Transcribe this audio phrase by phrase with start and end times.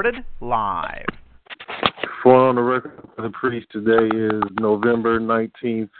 [0.00, 1.04] Recorded live.
[2.22, 5.90] For on the record, for the priest today is November nineteenth,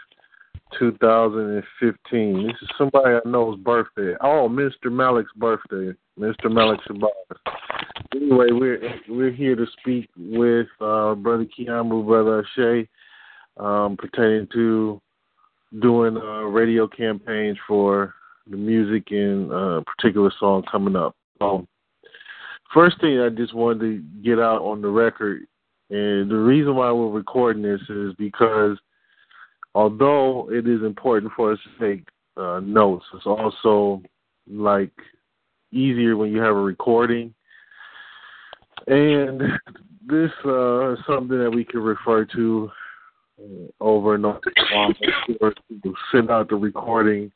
[0.79, 2.47] two thousand and fifteen.
[2.47, 4.15] This is somebody I know's birthday.
[4.21, 4.91] Oh, Mr.
[4.91, 5.95] Malik's birthday.
[6.17, 6.51] Mr.
[6.51, 7.11] Malik Shabazz.
[8.15, 12.89] Anyway, we're we're here to speak with uh, Brother Kiamu, Brother Shay,
[13.57, 14.99] um, pertaining to
[15.79, 18.15] doing uh, radio campaigns for
[18.49, 21.15] the music and uh, particular song coming up.
[21.37, 21.67] So,
[22.73, 25.43] first thing I just wanted to get out on the record,
[25.89, 28.77] and the reason why we're recording this is because
[29.75, 34.01] although it is important for us to take uh, notes, it's also
[34.49, 34.91] like
[35.71, 37.33] easier when you have a recording.
[38.87, 39.41] And
[40.07, 42.71] this uh, is something that we can refer to
[43.79, 44.41] over and over.
[44.75, 44.93] Um,
[46.11, 47.31] send out the recording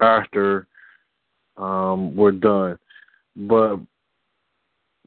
[0.00, 0.66] after
[1.56, 2.78] um, we're done.
[3.36, 3.80] But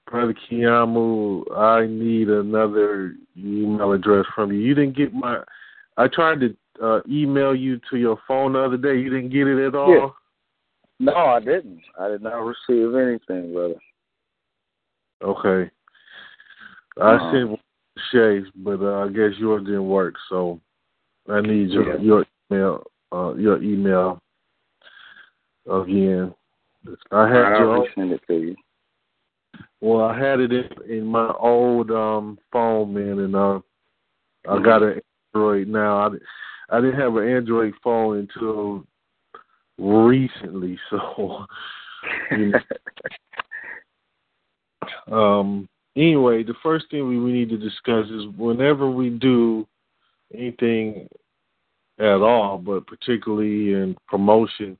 [0.10, 4.60] Brother Kiamu, I need another email address from you.
[4.60, 5.40] You didn't get my.
[5.98, 9.00] I tried to uh, email you to your phone the other day.
[9.00, 9.90] You didn't get it at all.
[9.90, 10.10] Yeah.
[11.00, 11.82] No, I didn't.
[12.00, 13.76] I did not receive anything, brother.
[15.24, 15.72] Okay.
[17.02, 17.32] I uh-huh.
[17.32, 17.60] sent
[18.12, 20.60] Shay's, but uh, I guess yours didn't work, so
[21.30, 22.02] I need your yeah.
[22.02, 24.22] your email uh, your email
[25.70, 26.34] again.
[27.12, 28.56] I had I'll your send it to you.
[29.86, 33.60] Well, I had it in, in my old um phone, man, and uh,
[34.50, 35.00] I got an
[35.36, 35.98] Android now.
[35.98, 38.84] I I didn't have an Android phone until
[39.78, 41.46] recently, so
[42.32, 42.52] you
[45.08, 45.16] know.
[45.16, 49.68] um anyway, the first thing we, we need to discuss is whenever we do
[50.34, 51.08] anything
[52.00, 54.80] at all, but particularly in promotion,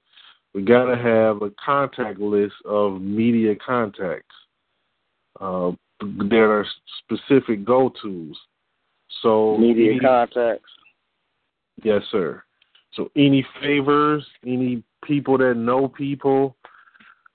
[0.56, 4.36] we got to have a contact list of media contacts.
[5.40, 5.72] Uh,
[6.30, 6.66] there are
[7.04, 8.36] specific go tos.
[9.22, 10.70] So media any, contacts.
[11.84, 12.44] Yes, sir.
[12.94, 16.56] So any favors, any people that know people,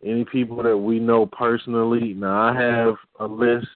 [0.04, 2.14] any people that we know personally.
[2.14, 3.66] Now I have a list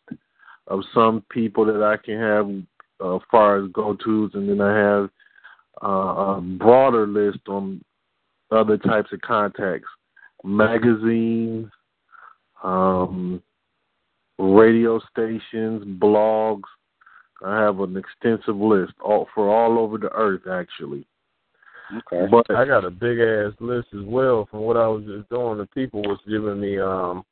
[0.66, 2.50] of some people that I can have
[3.00, 5.10] uh, as far as go tos, and then I have
[5.82, 7.82] uh, a broader list on
[8.50, 9.88] other types of contacts,
[10.42, 11.68] magazines,
[12.62, 13.42] um,
[14.38, 16.62] radio stations, blogs.
[17.44, 21.06] I have an extensive list all for all over the earth, actually.
[21.92, 22.26] Okay.
[22.30, 25.58] But I got a big ass list as well from what I was just doing.
[25.58, 27.24] The people was giving me um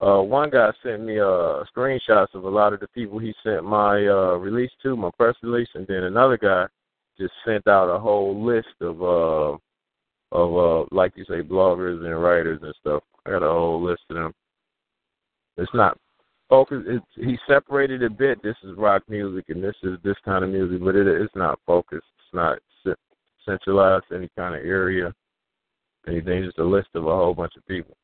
[0.00, 3.64] uh one guy sent me uh screenshots of a lot of the people he sent
[3.64, 6.66] my uh release to, my press release, and then another guy
[7.20, 9.56] just sent out a whole list of uh
[10.32, 13.02] of uh like you say bloggers and writers and stuff.
[13.26, 14.34] I got a whole list of them.
[15.58, 15.98] It's not
[16.48, 16.86] focused.
[16.88, 18.42] It's, he separated a bit.
[18.42, 21.58] This is rock music and this is this kind of music, but it, it's not
[21.66, 22.06] focused.
[22.18, 22.58] It's not
[23.48, 25.14] centralized any kind of area,
[26.06, 27.96] anything, just a list of a whole bunch of people.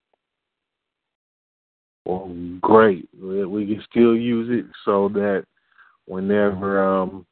[2.07, 3.09] Well, great.
[3.19, 5.45] We can still use it so that
[6.07, 7.27] whenever um,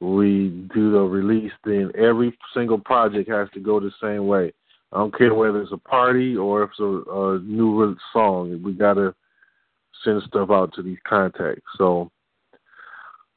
[0.00, 4.52] we do the release, then every single project has to go the same way.
[4.92, 8.60] I don't care whether it's a party or if it's a, a new song.
[8.62, 9.14] We got to
[10.04, 11.62] send stuff out to these contacts.
[11.76, 12.10] So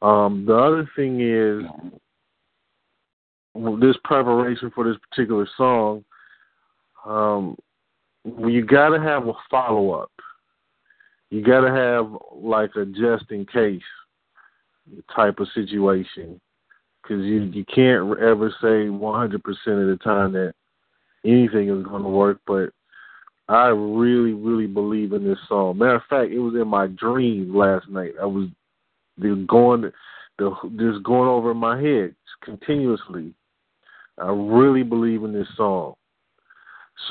[0.02, 1.64] um, the other thing is
[3.80, 6.04] this preparation for this particular song,
[7.06, 7.56] um,
[8.26, 10.12] you got to have a follow up.
[11.30, 13.82] You got to have like a just in case
[15.16, 16.40] type of situation
[17.02, 20.54] because you you can't ever say 100% of the time that
[21.26, 22.40] anything is going to work.
[22.46, 22.70] But
[23.50, 25.78] I really, really believe in this song.
[25.78, 28.14] Matter of fact, it was in my dream last night.
[28.22, 28.48] I was
[29.48, 29.92] going,
[30.38, 33.34] the just going over my head continuously
[34.18, 35.96] I really believe in this song.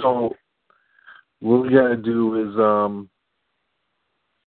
[0.00, 0.34] So
[1.40, 3.08] what we got to do is um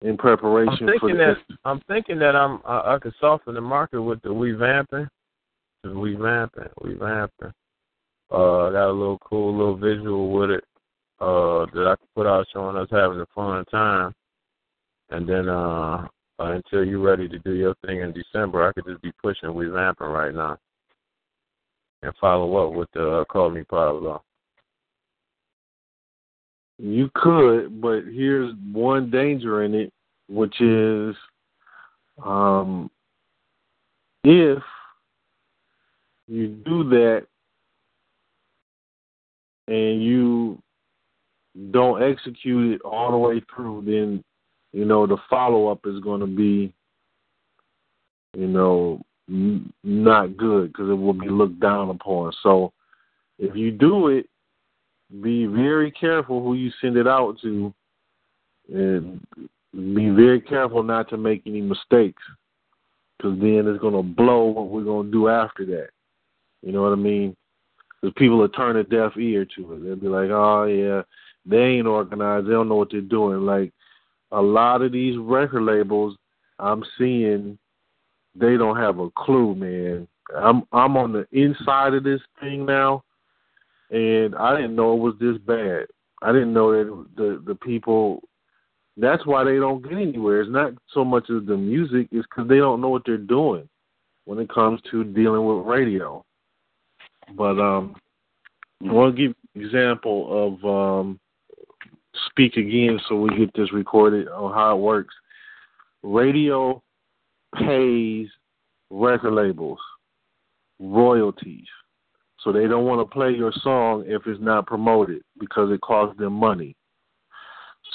[0.02, 4.02] in preparation I'm thinking that I'm thinking that I'm I, I could soften the market
[4.02, 5.08] with the we revamping,
[5.82, 7.52] the revamping, revamping.
[8.30, 10.64] Uh, got a little cool little visual with it
[11.22, 14.12] uh, that I can put out showing us having a fun time.
[15.10, 16.08] And then uh,
[16.40, 19.54] uh, until you're ready to do your thing in December, I could just be pushing,
[19.54, 20.58] we vamping right now,
[22.02, 24.22] and follow up with the uh, Call Me Pablo.
[26.78, 29.92] You could, but here's one danger in it,
[30.28, 31.14] which is
[32.24, 32.90] um,
[34.24, 34.62] if
[36.26, 37.26] you do that
[39.68, 40.58] and you
[41.70, 44.22] don't execute it all the way through, then
[44.72, 46.72] you know the follow up is going to be,
[48.36, 52.32] you know, n- not good because it will be looked down upon.
[52.42, 52.72] So
[53.38, 54.26] if you do it
[55.20, 57.74] be very careful who you send it out to,
[58.72, 59.20] and
[59.72, 62.22] be very careful not to make any mistakes,
[63.18, 65.88] because then it's going to blow what we're going to do after that.
[66.62, 67.36] You know what I mean?
[68.00, 69.84] Because people will turn a deaf ear to it.
[69.84, 71.02] They'll be like, "Oh yeah,
[71.44, 72.46] they ain't organized.
[72.46, 73.72] They don't know what they're doing." Like
[74.30, 76.16] a lot of these record labels,
[76.58, 77.58] I'm seeing
[78.34, 80.08] they don't have a clue, man.
[80.34, 83.04] I'm I'm on the inside of this thing now,
[83.90, 85.86] and I didn't know it was this bad.
[86.22, 88.22] I didn't know that the the people.
[88.98, 90.42] That's why they don't get anywhere.
[90.42, 93.68] It's not so much as the music; it's because they don't know what they're doing
[94.24, 96.24] when it comes to dealing with radio.
[97.34, 97.96] But um,
[98.86, 100.64] I want to give example of
[101.00, 101.20] um,
[102.26, 105.14] speak again, so we get this recorded on how it works.
[106.02, 106.82] Radio
[107.54, 108.28] pays
[108.90, 109.78] record labels
[110.82, 111.66] royalties.
[112.40, 116.18] So they don't want to play your song if it's not promoted because it costs
[116.18, 116.74] them money.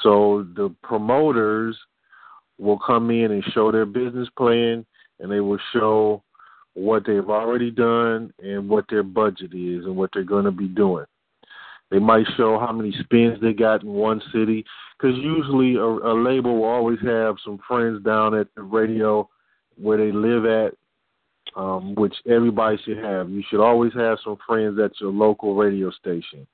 [0.01, 1.77] So the promoters
[2.57, 4.85] will come in and show their business plan
[5.19, 6.23] and they will show
[6.73, 10.67] what they've already done and what their budget is and what they're going to be
[10.67, 11.05] doing.
[11.89, 14.65] They might show how many spins they got in one city
[14.97, 19.29] because usually a, a label will always have some friends down at the radio
[19.77, 20.73] where they live at
[21.55, 23.29] um, which everybody should have.
[23.29, 26.45] You should always have some friends at your local radio station.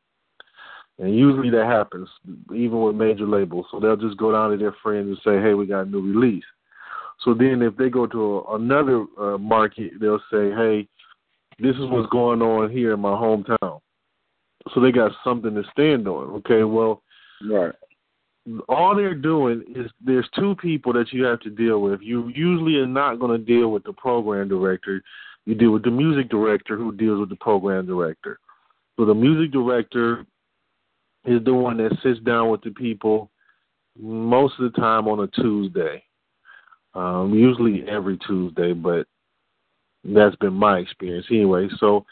[0.99, 2.07] And usually that happens,
[2.53, 3.65] even with major labels.
[3.71, 6.01] So they'll just go down to their friends and say, hey, we got a new
[6.01, 6.43] release.
[7.21, 10.87] So then if they go to a, another uh, market, they'll say, hey,
[11.59, 13.79] this is what's going on here in my hometown.
[14.73, 16.29] So they got something to stand on.
[16.37, 17.01] Okay, well,
[17.45, 17.73] Right.
[18.69, 22.01] all they're doing is there's two people that you have to deal with.
[22.01, 25.01] You usually are not going to deal with the program director.
[25.45, 28.39] You deal with the music director who deals with the program director.
[28.97, 30.25] So the music director
[31.25, 33.29] is the one that sits down with the people
[33.97, 36.03] most of the time on a Tuesday.
[36.95, 39.07] Um, usually every Tuesday, but
[40.03, 41.67] that's been my experience anyway.
[41.79, 42.05] So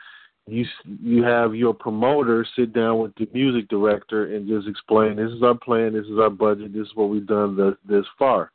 [0.52, 0.66] you
[1.02, 5.42] you have your promoter sit down with the music director and just explain this is
[5.42, 8.52] our plan, this is our budget, this is what we've done this, this far.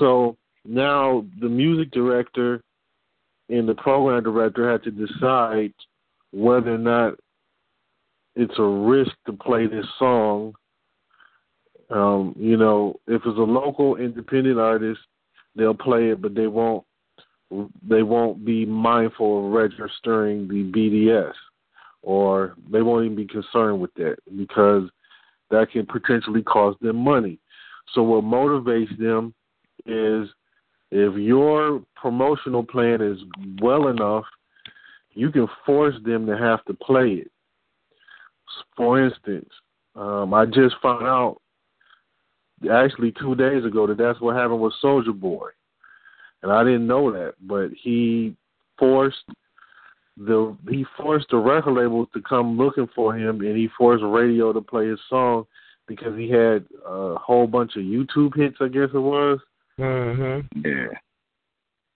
[0.00, 2.62] So now the music director
[3.48, 5.72] and the program director have to decide
[6.32, 7.14] whether or not
[8.34, 10.54] it's a risk to play this song.
[11.90, 15.00] Um, you know, if it's a local independent artist,
[15.54, 16.84] they'll play it, but they won't
[17.86, 21.32] they won't be mindful of registering the BDS,
[22.02, 24.88] or they won't even be concerned with that because
[25.50, 27.38] that can potentially cost them money.
[27.94, 29.34] So what motivates them
[29.84, 30.28] is
[30.90, 33.18] if your promotional plan is
[33.60, 34.24] well enough,
[35.14, 37.30] you can force them to have to play it.
[38.76, 39.48] For instance,
[39.94, 41.38] um, I just found out
[42.70, 45.50] actually two days ago that that's what happened with Soulja Boy
[46.42, 48.36] and I didn't know that, but he
[48.78, 49.24] forced
[50.16, 54.52] the he forced the record label to come looking for him, and he forced radio
[54.52, 55.46] to play his song
[55.88, 58.56] because he had a whole bunch of YouTube hits.
[58.60, 59.38] I guess it was.
[59.78, 60.46] Mhm.
[60.64, 60.98] Yeah.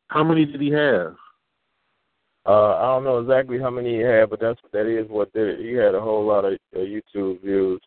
[0.08, 1.16] How many did he have?
[2.46, 5.58] Uh, I don't know exactly how many he had, but that's that is what did
[5.58, 5.60] it.
[5.60, 7.80] He had a whole lot of uh, YouTube views.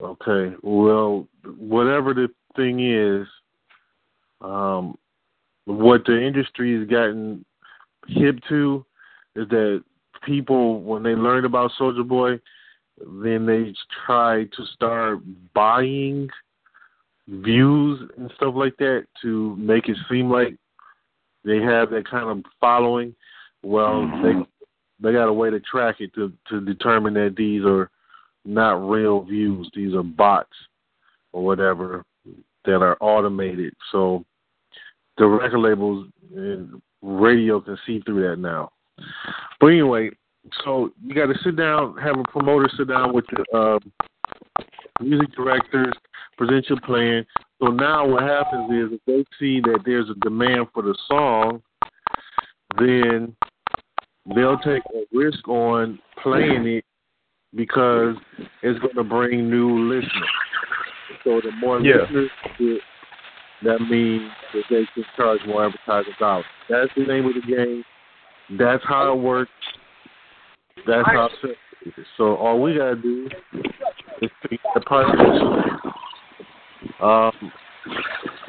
[0.00, 3.28] Okay, well, whatever the thing is,
[4.42, 4.96] um,
[5.64, 7.44] what the industry has gotten
[8.08, 8.84] hip to
[9.36, 9.82] is that
[10.24, 12.40] people, when they learn about Soulja Boy,
[12.98, 13.74] then they
[14.06, 15.20] try to start
[15.54, 16.28] buying
[17.28, 20.56] views and stuff like that to make it seem like
[21.44, 23.14] they have that kind of following.
[23.62, 24.32] Well, they
[25.00, 27.90] they got a way to track it to to determine that these are
[28.44, 30.52] not real views; these are bots
[31.32, 32.04] or whatever
[32.64, 33.74] that are automated.
[33.90, 34.24] So
[35.18, 38.70] the record labels and radio can see through that now.
[39.60, 40.10] But anyway,
[40.64, 43.80] so you got to sit down, have a promoter sit down with the um,
[45.00, 45.92] music directors,
[46.36, 47.24] present your plan.
[47.60, 51.62] So now what happens is if they see that there's a demand for the song,
[52.78, 53.34] then
[54.34, 56.84] they'll take a risk on playing it
[57.54, 58.16] because
[58.62, 60.10] it's going to bring new listeners.
[61.24, 62.02] So the more Yeah.
[62.02, 62.30] listeners
[63.64, 66.44] that means that they can charge more advertising dollars.
[66.68, 67.84] That's the name of the game.
[68.58, 69.50] That's how it works.
[70.86, 72.06] That's how it is.
[72.16, 73.28] So all we gotta do
[74.20, 75.82] is pick the partnership.
[77.00, 77.52] Um,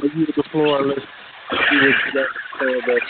[0.01, 0.79] give you the floor.
[0.79, 3.01] and Let's see what you got to say about.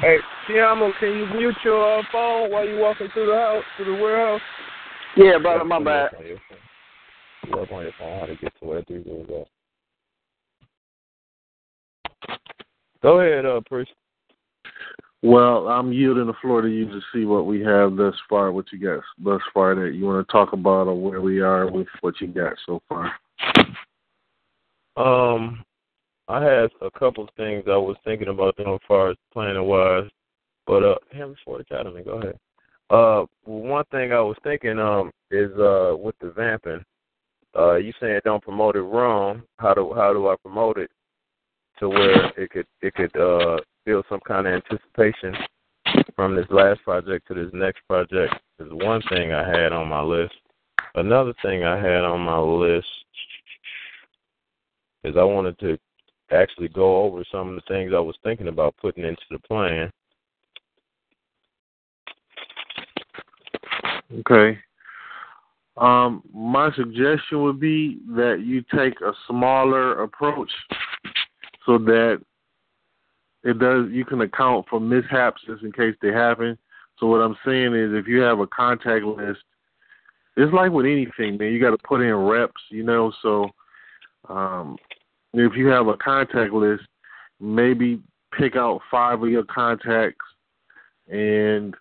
[0.00, 3.96] Hey, Tiamo, can you mute your uh, phone while you walking through the house, through
[3.96, 4.40] the warehouse?
[5.16, 6.10] Yeah, brother, my bad.
[7.46, 9.53] You up on your phone how to get to where these goes at.
[13.02, 13.92] Go ahead, uh, Priest.
[15.22, 18.66] Well, I'm yielding the floor to you to see what we have thus far, what
[18.72, 21.86] you got thus far that you want to talk about or where we are with
[22.02, 23.10] what you got so far.
[24.96, 25.64] Um,
[26.28, 29.64] I had a couple of things I was thinking about doing as far as planning
[29.64, 30.08] wise,
[30.66, 32.38] but uh, him Sport Academy, go ahead.
[32.90, 36.84] Uh, one thing I was thinking um is uh with the vamping,
[37.58, 39.42] uh, you saying don't promote it wrong.
[39.58, 40.90] How do how do I promote it
[41.78, 45.34] to where it could it could uh build some kind of anticipation
[46.16, 50.00] from this last project to this next project is one thing I had on my
[50.00, 50.34] list.
[50.94, 52.86] Another thing I had on my list
[55.02, 55.76] is I wanted to
[56.30, 59.90] actually go over some of the things I was thinking about putting into the plan.
[64.20, 64.58] Okay.
[65.76, 70.50] Um, my suggestion would be that you take a smaller approach
[71.66, 72.20] so that
[73.42, 76.58] it does you can account for mishaps just in case they happen.
[76.98, 79.40] So what I'm saying is if you have a contact list,
[80.36, 83.48] it's like with anything, man, you gotta put in reps, you know, so
[84.28, 84.76] um
[85.32, 86.84] if you have a contact list,
[87.40, 88.00] maybe
[88.38, 90.24] pick out five of your contacts
[91.08, 91.74] and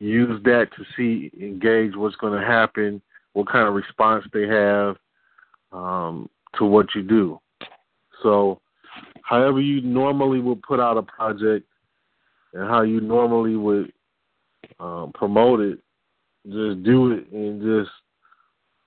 [0.00, 3.02] use that to see engage what's going to happen,
[3.32, 4.96] what kind of response they have
[5.72, 7.40] um, to what you do.
[8.22, 8.60] So,
[9.22, 11.66] however you normally would put out a project
[12.54, 13.92] and how you normally would
[14.80, 15.78] um, promote it,
[16.46, 17.90] just do it and just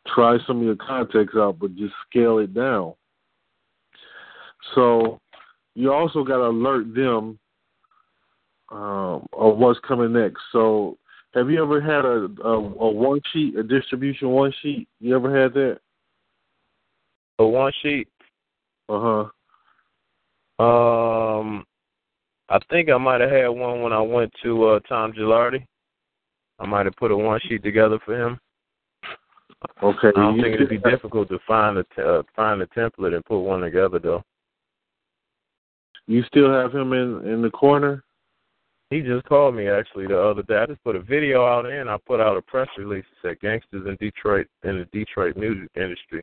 [0.08, 2.94] try some of your contacts out, but just scale it down.
[4.76, 5.20] So,
[5.76, 7.40] you also got to alert them
[8.72, 10.42] um, of what's coming next.
[10.52, 10.98] So,
[11.34, 14.88] have you ever had a, a a one sheet, a distribution one sheet?
[15.00, 15.80] You ever had that?
[17.40, 18.08] A one sheet,
[18.90, 19.30] Uh huh.
[20.62, 21.66] Um,
[22.50, 25.66] I think I might have had one when I went to uh, Tom Gilardi.
[26.60, 28.40] I might have put a one sheet together for him.
[29.82, 30.10] Okay.
[30.10, 33.26] I don't think it'd be difficult to find a t- uh, find a template and
[33.26, 34.24] put one together though.
[36.08, 38.04] You still have him in in the corner?
[38.90, 40.58] He just called me actually the other day.
[40.58, 43.40] I just put a video out and I put out a press release that said
[43.40, 46.22] gangsters in Detroit in the Detroit music industry,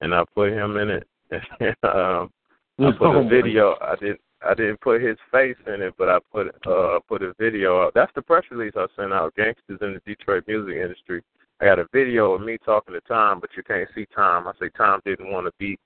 [0.00, 1.06] and I put him in it.
[1.84, 2.30] um,
[2.78, 3.76] I put Oh, a video.
[3.80, 4.20] I didn't.
[4.46, 7.94] I didn't put his face in it, but I put uh put a video out.
[7.94, 9.34] That's the press release I sent out.
[9.36, 11.22] Gangsters in the Detroit music industry.
[11.60, 14.46] I got a video of me talking to Tom, but you can't see Tom.
[14.46, 15.78] I say Tom didn't want to be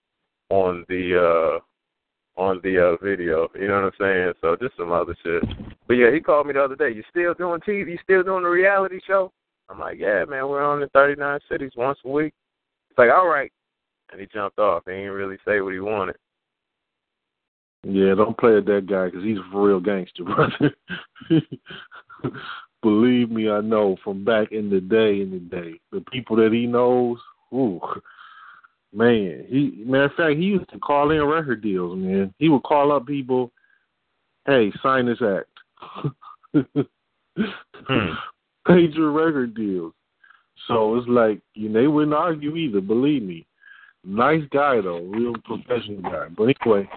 [0.51, 3.49] on the uh on the uh video.
[3.55, 4.33] You know what I'm saying?
[4.41, 5.45] So just some other shit.
[5.87, 6.91] But yeah, he called me the other day.
[6.91, 7.91] You still doing TV?
[7.91, 9.31] You still doing the reality show?
[9.69, 10.49] I'm like, yeah, man.
[10.49, 12.33] We're on in 39 cities once a week.
[12.91, 13.53] It's like, all right.
[14.11, 14.83] And he jumped off.
[14.87, 16.17] He didn't really say what he wanted.
[17.85, 20.75] Yeah, don't play with that guy because he's a real gangster, brother.
[22.83, 25.21] Believe me, I know from back in the day.
[25.21, 27.19] In the day, the people that he knows,
[27.53, 27.81] ooh,
[28.93, 29.45] man.
[29.49, 31.99] He matter of fact, he used to call in record deals.
[31.99, 33.53] Man, he would call up people,
[34.47, 36.65] hey, sign this act.
[37.87, 38.11] Hmm.
[38.69, 39.95] Major record deals.
[40.67, 42.81] So it's like you know, they wouldn't argue either.
[42.81, 43.47] Believe me,
[44.05, 46.29] nice guy though, real professional guy.
[46.37, 46.89] But anyway,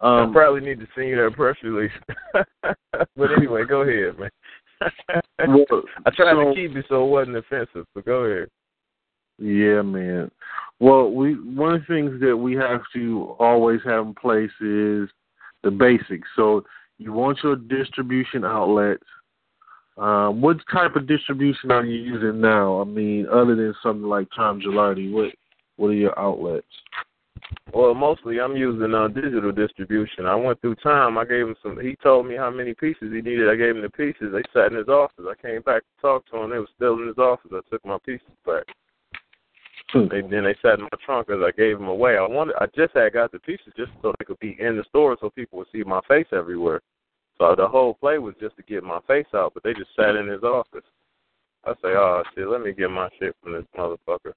[0.00, 1.90] I um, probably need to send you that press release.
[2.62, 4.30] but anyway, go ahead, man.
[5.48, 8.48] well, I tried so- to keep it so it wasn't offensive, but go ahead.
[9.38, 10.30] Yeah, man.
[10.80, 15.08] Well, we one of the things that we have to always have in place is
[15.62, 16.28] the basics.
[16.36, 16.64] So
[16.98, 19.04] you want your distribution outlets.
[19.96, 22.80] Um, what type of distribution are you using now?
[22.80, 25.32] I mean, other than something like Tom Gilardi, what
[25.76, 26.66] what are your outlets?
[27.72, 30.26] Well, mostly I'm using uh, digital distribution.
[30.26, 31.18] I went through Tom.
[31.18, 31.78] I gave him some.
[31.80, 33.48] He told me how many pieces he needed.
[33.48, 34.32] I gave him the pieces.
[34.32, 35.24] They sat in his office.
[35.28, 36.50] I came back to talk to him.
[36.50, 37.50] They were still in his office.
[37.52, 38.64] I took my pieces back.
[39.90, 40.08] Hmm.
[40.10, 42.16] They, then they sat in my trunk as I gave them away.
[42.16, 42.56] I wanted.
[42.60, 45.30] I just had got the pieces just so they could be in the store, so
[45.30, 46.80] people would see my face everywhere.
[47.38, 50.16] So the whole play was just to get my face out, but they just sat
[50.16, 50.84] in his office.
[51.64, 54.32] I say, oh shit, let me get my shit from this motherfucker.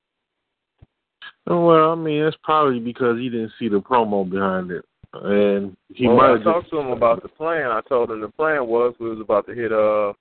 [1.48, 6.07] Well, I mean, it's probably because he didn't see the promo behind it, and he
[6.07, 6.71] well, might I have talked just.
[6.71, 7.67] to him about the plan.
[7.67, 10.13] I told him the plan was we was about to hit uh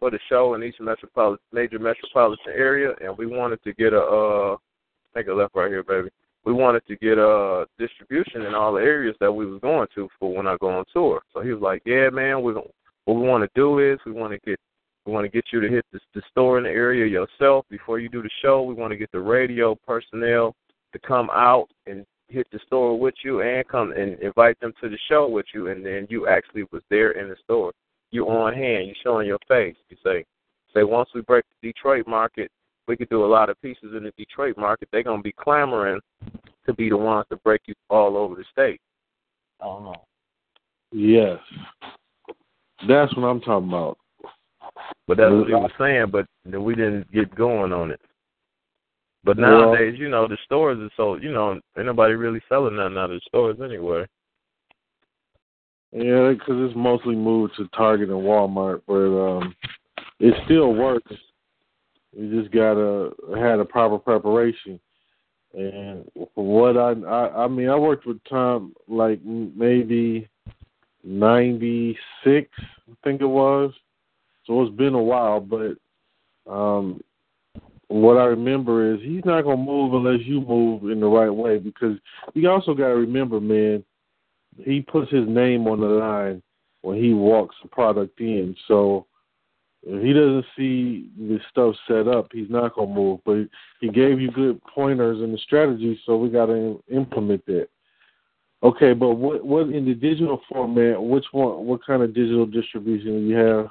[0.00, 4.00] for the show in each metropolitan major metropolitan area, and we wanted to get a
[4.00, 4.56] uh
[5.14, 6.10] take a left right here, baby.
[6.44, 10.08] We wanted to get a distribution in all the areas that we was going to
[10.18, 11.22] for when I go on tour.
[11.32, 14.32] So he was like, "Yeah, man, we what we want to do is we want
[14.32, 14.58] to get
[15.06, 17.98] we want to get you to hit the, the store in the area yourself before
[17.98, 18.62] you do the show.
[18.62, 20.54] We want to get the radio personnel
[20.94, 24.88] to come out and hit the store with you and come and invite them to
[24.88, 27.72] the show with you and then you actually was there in the store.
[28.10, 29.76] You're on hand, you showing your face.
[29.90, 30.24] You say
[30.72, 32.50] say once we break the Detroit market,
[32.86, 34.88] we could do a lot of pieces in the Detroit market.
[34.92, 36.00] They're gonna be clamoring
[36.66, 38.80] to be the ones to break you all over the state.
[39.60, 39.82] Oh.
[39.84, 39.96] don't.
[40.92, 41.38] Yes,
[42.86, 43.98] that's what I'm talking about.
[45.06, 46.26] But that's what he was saying, but
[46.60, 48.00] we didn't get going on it.
[49.24, 52.98] But nowadays, you know, the stores are so you know, ain't nobody really selling nothing
[52.98, 54.06] out of the stores anyway.
[55.92, 59.54] Yeah, because it's mostly moved to Target and Walmart, but um,
[60.18, 61.12] it still works.
[62.16, 64.78] You just gotta had a proper preparation.
[65.54, 66.04] And
[66.34, 70.28] from what I, I, I mean, I worked with Tom like maybe
[71.04, 73.72] ninety six, I think it was.
[74.46, 75.76] So it's been a while, but
[76.50, 77.00] um,
[77.94, 81.58] what I remember is he's not gonna move unless you move in the right way.
[81.58, 81.96] Because
[82.34, 83.84] you also got to remember, man,
[84.58, 86.42] he puts his name on the line
[86.82, 88.56] when he walks the product in.
[88.66, 89.06] So
[89.84, 93.20] if he doesn't see the stuff set up, he's not gonna move.
[93.24, 93.48] But
[93.80, 97.68] he gave you good pointers and the strategy, so we got to implement that.
[98.64, 101.00] Okay, but what what in the digital format?
[101.00, 101.64] Which one?
[101.64, 103.70] What kind of digital distribution do you have?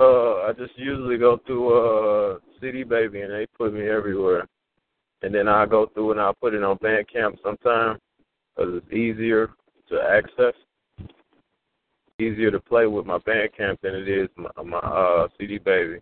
[0.00, 4.46] Uh, I just usually go through uh CD Baby, and they put me everywhere.
[5.22, 7.98] And then I go through and I put it on Bandcamp sometime
[8.56, 9.50] because it's easier
[9.88, 10.54] to access,
[12.20, 15.98] easier to play with my Bandcamp than it is my, my uh CD Baby.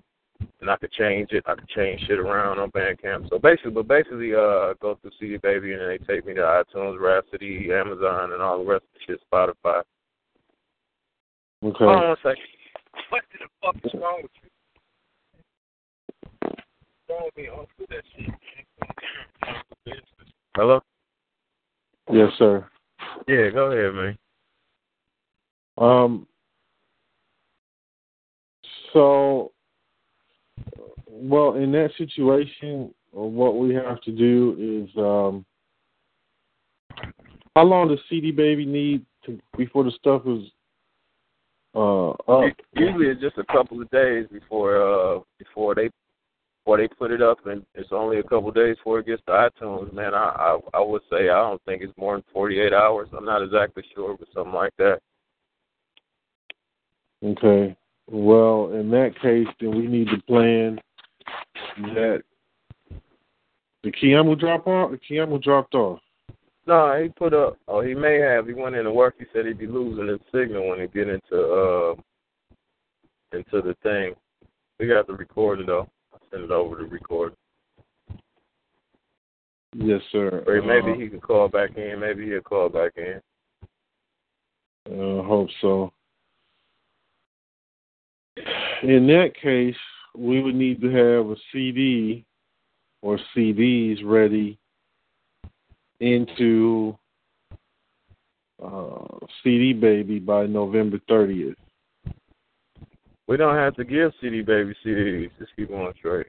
[0.60, 1.44] And I could change it.
[1.46, 3.30] I could change shit around on Bandcamp.
[3.30, 6.40] So basically, but basically, uh, I go through CD Baby and they take me to
[6.40, 9.82] iTunes, Rhapsody, Amazon, and all the rest of the shit, Spotify.
[11.64, 11.84] Okay.
[11.84, 12.36] Hold on one second.
[13.08, 14.42] What the fuck is wrong with you?
[14.42, 14.50] What's wrong with me?
[16.42, 16.95] I don't do that shit.
[20.56, 20.80] Hello?
[22.10, 22.66] Yes, sir.
[23.28, 24.18] Yeah, go ahead, man.
[25.78, 26.26] Um.
[28.92, 29.52] So,
[31.06, 35.44] well, in that situation, what we have to do is, um,
[37.54, 40.44] how long does CD Baby need to before the stuff is
[41.74, 42.52] uh up?
[42.74, 45.90] Usually it's just a couple of days before uh before they
[46.66, 49.22] before they put it up, and it's only a couple of days before it gets
[49.26, 49.92] to iTunes.
[49.92, 53.08] Man, I, I I would say I don't think it's more than forty eight hours.
[53.16, 54.98] I'm not exactly sure, but something like that.
[57.24, 57.76] Okay.
[58.10, 60.80] Well, in that case, then we need to plan
[61.94, 62.22] that
[63.84, 64.90] the Kiamu drop off.
[64.90, 66.00] The Kiamu dropped off.
[66.66, 67.58] No, he put up.
[67.68, 68.48] Oh, he may have.
[68.48, 69.14] He went into work.
[69.20, 71.94] He said he'd be losing his signal when he get into uh
[73.32, 74.14] into the thing.
[74.80, 75.88] We got the recording though.
[76.30, 77.34] Send it over to record.
[79.74, 80.42] Yes, sir.
[80.46, 82.00] Or maybe Uh, he can call back in.
[82.00, 83.20] Maybe he'll call back in.
[84.86, 85.92] I hope so.
[88.82, 89.76] In that case,
[90.14, 92.24] we would need to have a CD
[93.02, 94.58] or CDs ready
[96.00, 96.96] into
[98.62, 101.56] uh, CD Baby by November 30th.
[103.28, 105.30] We don't have to give CD Baby CDs.
[105.38, 106.28] Just keep on straight.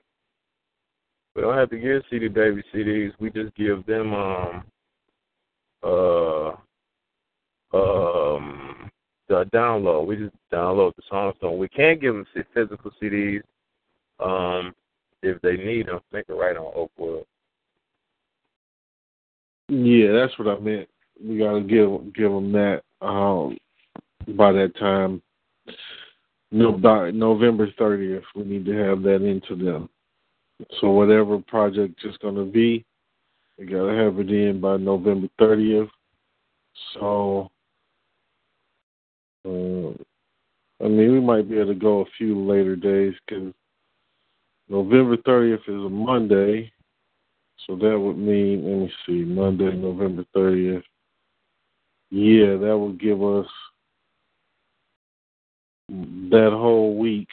[1.35, 3.13] We don't have to give CD Baby CDs.
[3.19, 4.63] We just give them um
[5.83, 6.49] uh
[7.77, 8.89] um
[9.29, 10.07] the download.
[10.07, 11.35] We just download the songs.
[11.41, 13.43] So we can't give them physical CDs
[14.19, 14.73] um
[15.21, 15.99] if they need them.
[16.11, 17.25] They can write on Oakwood.
[19.69, 20.87] Yeah, that's what I meant.
[21.23, 23.57] We gotta give give them that um,
[24.37, 25.21] by that time.
[26.51, 29.89] No, by November thirtieth, we need to have that into them.
[30.79, 32.85] So whatever project is going to be,
[33.57, 35.89] we gotta have it in by November thirtieth.
[36.93, 37.51] So,
[39.45, 39.89] uh,
[40.83, 43.53] I mean, we might be able to go a few later days because
[44.69, 46.71] November thirtieth is a Monday.
[47.65, 50.83] So that would mean, let me see, Monday, November thirtieth.
[52.09, 53.47] Yeah, that would give us
[55.89, 57.27] that whole week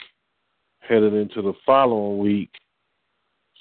[0.80, 2.50] headed into the following week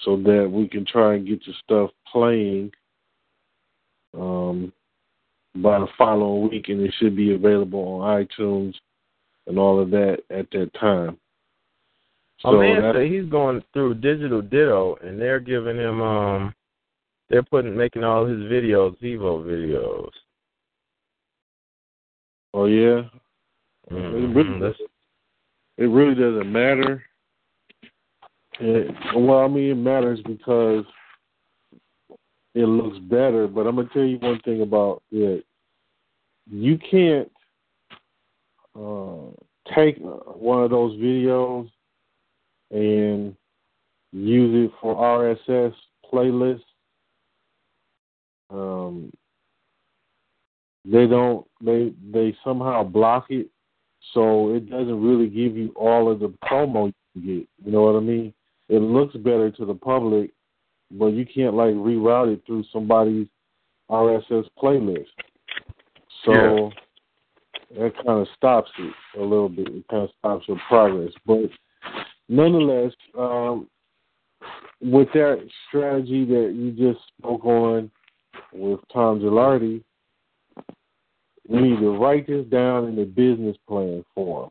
[0.04, 2.70] so that we can try and get the stuff playing
[4.16, 4.72] um,
[5.56, 8.74] by the following week, and it should be available on iTunes
[9.46, 11.18] and all of that at that time.
[12.40, 16.54] So oh man say he's going through Digital Ditto, and they're giving him um,
[17.30, 20.10] they're putting making all his videos Vevo videos.
[22.52, 23.02] Oh yeah,
[23.90, 24.16] mm-hmm.
[24.16, 24.74] it, really,
[25.78, 27.02] it really doesn't matter
[28.60, 30.84] it, well, I mean, it matters because
[32.54, 33.48] it looks better.
[33.48, 35.44] But I'm gonna tell you one thing about it:
[36.48, 37.30] you can't
[38.78, 39.30] uh,
[39.74, 41.70] take one of those videos
[42.70, 43.34] and
[44.12, 45.74] use it for RSS
[46.12, 46.60] playlists.
[48.50, 49.10] Um,
[50.84, 51.44] they don't.
[51.60, 53.48] They they somehow block it,
[54.12, 57.48] so it doesn't really give you all of the promo you get.
[57.66, 58.34] You know what I mean?
[58.68, 60.30] it looks better to the public,
[60.90, 63.26] but you can't like reroute it through somebody's
[63.90, 65.06] RSS playlist.
[66.24, 66.72] So
[67.70, 67.82] yeah.
[67.82, 69.68] that kind of stops it a little bit.
[69.68, 71.12] It kind of stops your progress.
[71.26, 71.50] But
[72.28, 73.68] nonetheless, um,
[74.80, 77.90] with that strategy that you just spoke on
[78.52, 79.82] with Tom Gilardi,
[81.48, 84.50] we need to write this down in the business plan form.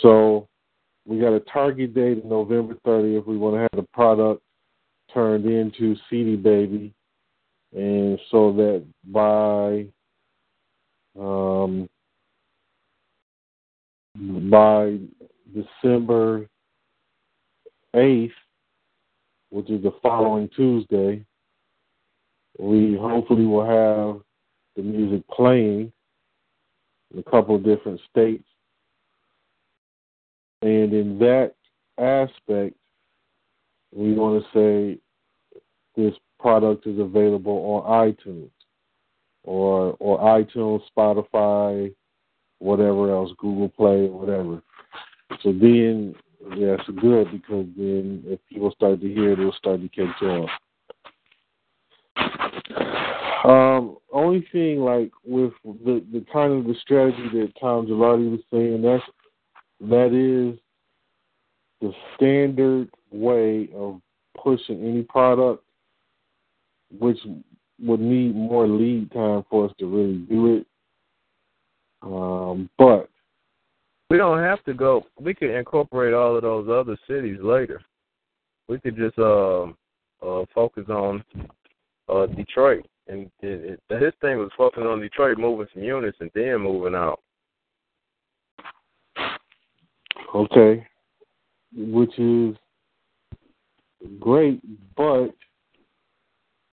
[0.00, 0.48] So
[1.06, 3.20] we got a target date of November 30th.
[3.20, 4.42] if We want to have the product
[5.12, 6.94] turned into CD Baby,
[7.74, 9.86] and so that by
[11.20, 11.88] um,
[14.50, 14.98] by
[15.52, 16.46] December
[17.94, 18.32] 8th,
[19.50, 21.24] which is the following Tuesday,
[22.58, 24.23] we hopefully will have
[24.76, 25.92] the music playing
[27.12, 28.44] in a couple of different states
[30.64, 31.52] and in that
[31.98, 32.74] aspect,
[33.94, 34.98] we want to say
[35.94, 38.48] this product is available on iTunes
[39.42, 41.94] or or iTunes, Spotify,
[42.60, 44.62] whatever else, Google Play, whatever.
[45.42, 46.14] So then
[46.58, 50.48] that's good because then if people start to hear it, it'll start to catch on.
[53.44, 58.40] Um, only thing like with the the kind of the strategy that Tom Gilardi was
[58.50, 59.02] saying, that's
[59.80, 60.58] that is
[61.80, 64.00] the standard way of
[64.42, 65.62] pushing any product,
[66.98, 67.18] which
[67.82, 70.66] would need more lead time for us to really do it.
[72.02, 73.08] Um, but
[74.10, 75.04] we don't have to go.
[75.18, 77.82] We could incorporate all of those other cities later.
[78.68, 79.64] We could just uh,
[80.22, 81.24] uh, focus on
[82.08, 86.30] uh, Detroit, and it, it, his thing was focusing on Detroit, moving some units, and
[86.34, 87.20] then moving out.
[90.34, 90.86] Okay,
[91.74, 92.56] which is
[94.18, 94.60] great,
[94.96, 95.28] but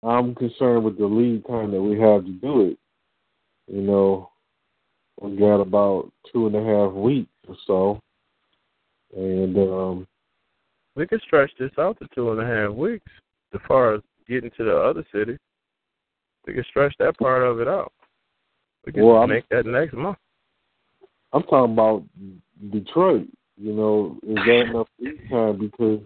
[0.04, 2.78] I'm concerned with the lead time that we have to do it.
[3.68, 4.30] You know,
[5.20, 8.00] we got about two and a half weeks or so,
[9.16, 10.08] and um,
[10.96, 13.10] we could stretch this out to two and a half weeks.
[13.54, 15.38] As far as getting to the other city,
[16.48, 17.92] we could stretch that part of it out.
[18.86, 20.18] We can well, make that next month.
[21.34, 22.04] I'm talking about
[22.72, 23.28] Detroit.
[23.58, 24.88] You know, is that enough
[25.30, 25.60] time?
[25.60, 26.00] Because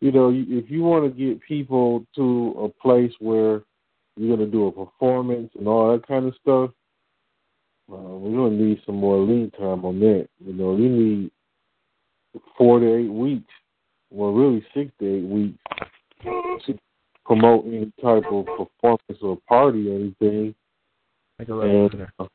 [0.00, 3.62] you know, if you want to get people to a place where
[4.16, 6.70] you're going to do a performance and all that kind of stuff,
[7.92, 10.28] uh, we're going to need some more lead time on that.
[10.44, 11.30] You know, we need
[12.56, 13.52] four to eight weeks,
[14.10, 15.58] well, really six to eight weeks
[16.24, 16.78] to
[17.24, 20.54] promote any type of performance or party or anything.
[21.38, 22.26] And, uh,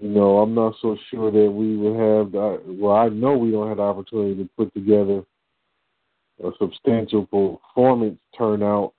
[0.00, 3.50] you know, I'm not so sure that we would have the, well, I know we
[3.50, 5.22] don't have the opportunity to put together
[6.42, 8.94] a substantial performance turnout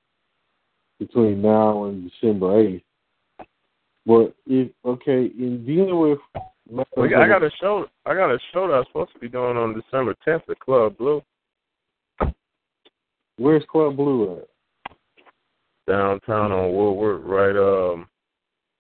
[0.99, 2.84] between now and December 8th.
[4.06, 6.19] But if okay, in dealing with
[6.69, 7.86] well, I got a show.
[8.06, 10.97] I got a show that I'm supposed to be doing on December 10th at Club
[10.97, 11.21] Blue.
[13.38, 14.48] Where's Club Blue at?
[15.88, 18.08] Downtown on Woodward, right um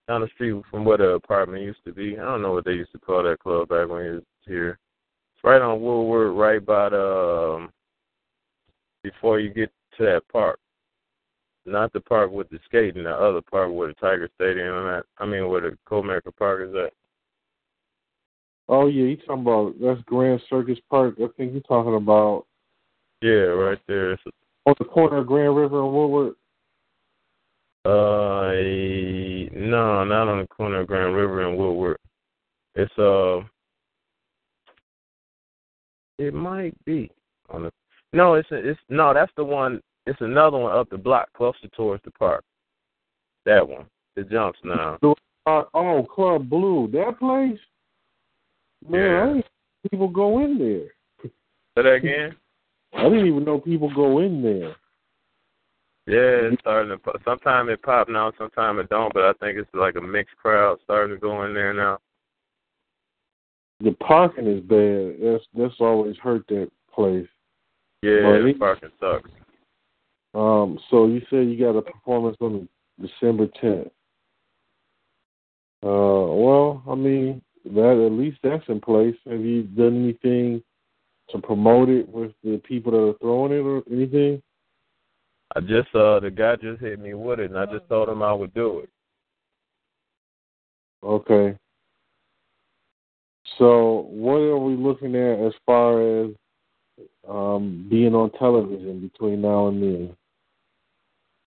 [0.07, 2.17] down the street from where the apartment used to be.
[2.17, 4.79] I don't know what they used to call that club back when he was here.
[5.35, 7.71] It's right on Woodward, right by the um,
[9.01, 10.59] before you get to that park.
[11.65, 15.05] not the park with the skating, the other park where the Tiger Stadium at.
[15.19, 16.93] I mean, where the Comerica Park is at.
[18.69, 21.15] Oh yeah, you talking about that's Grand Circus Park?
[21.19, 22.45] I think you're talking about.
[23.21, 24.13] Yeah, right there.
[24.13, 24.23] It's
[24.65, 26.33] on the corner of Grand River and Woodward.
[27.85, 28.53] Uh,
[29.59, 31.97] no, not on the corner of Grand River and Woodward.
[32.75, 33.41] It's uh,
[36.17, 37.11] it might be
[37.49, 37.71] on the.
[38.13, 39.13] No, it's it's no.
[39.13, 39.81] That's the one.
[40.05, 42.43] It's another one up the block, closer towards the park.
[43.45, 43.85] That one.
[44.15, 44.97] The jumps now.
[45.45, 46.89] Uh, oh, Club Blue.
[46.91, 47.59] That place.
[48.87, 49.41] Man, Yeah.
[49.89, 50.87] People go in there.
[51.23, 51.31] Say
[51.75, 52.35] that again.
[52.95, 54.75] I didn't even know people go in there.
[56.05, 56.97] Yeah, it's starting to.
[56.97, 57.15] pop.
[57.23, 59.13] Sometime it pop now, sometimes it don't.
[59.13, 61.99] But I think it's like a mixed crowd starting to go in there now.
[63.79, 65.15] The parking is bad.
[65.21, 67.27] That's that's always hurt that place.
[68.01, 69.29] Yeah, Well, the parking sucks.
[70.33, 72.67] Um, so you said you got a performance on
[72.99, 73.87] December tenth.
[75.83, 79.15] Uh, well, I mean that at least that's in place.
[79.25, 80.61] Have you done anything
[81.33, 84.41] to promote it with the people that are throwing it or anything?
[85.55, 88.23] I just uh the guy just hit me with it, and I just told him
[88.23, 88.89] I would do it.
[91.03, 91.57] Okay.
[93.57, 96.29] So what are we looking at as far as
[97.27, 100.15] um, being on television between now and then?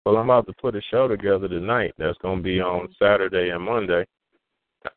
[0.05, 1.93] Well, I'm about to put a show together tonight.
[1.97, 4.05] That's going to be on Saturday and Monday.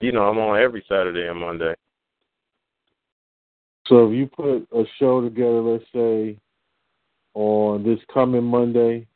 [0.01, 1.75] You know, I'm on every Saturday and Monday.
[3.89, 6.37] So if you put a show together, let's say
[7.35, 9.07] on this coming Monday,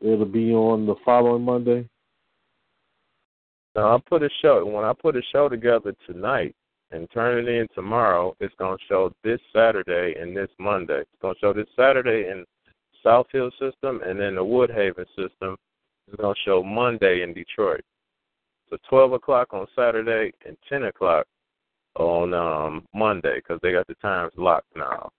[0.00, 1.88] it'll be on the following Monday.
[3.74, 4.64] Now, I put a show.
[4.64, 6.54] When I put a show together tonight
[6.92, 11.00] and turn it in tomorrow, it's to show this Saturday and this Monday.
[11.00, 12.46] It's to show this Saturday in
[13.04, 15.56] Southfield system, and then the Woodhaven system
[16.16, 17.84] going to show Monday in Detroit.
[18.70, 21.26] So 12 o'clock on Saturday and 10 o'clock
[21.98, 25.10] on um Monday because they got the times locked now.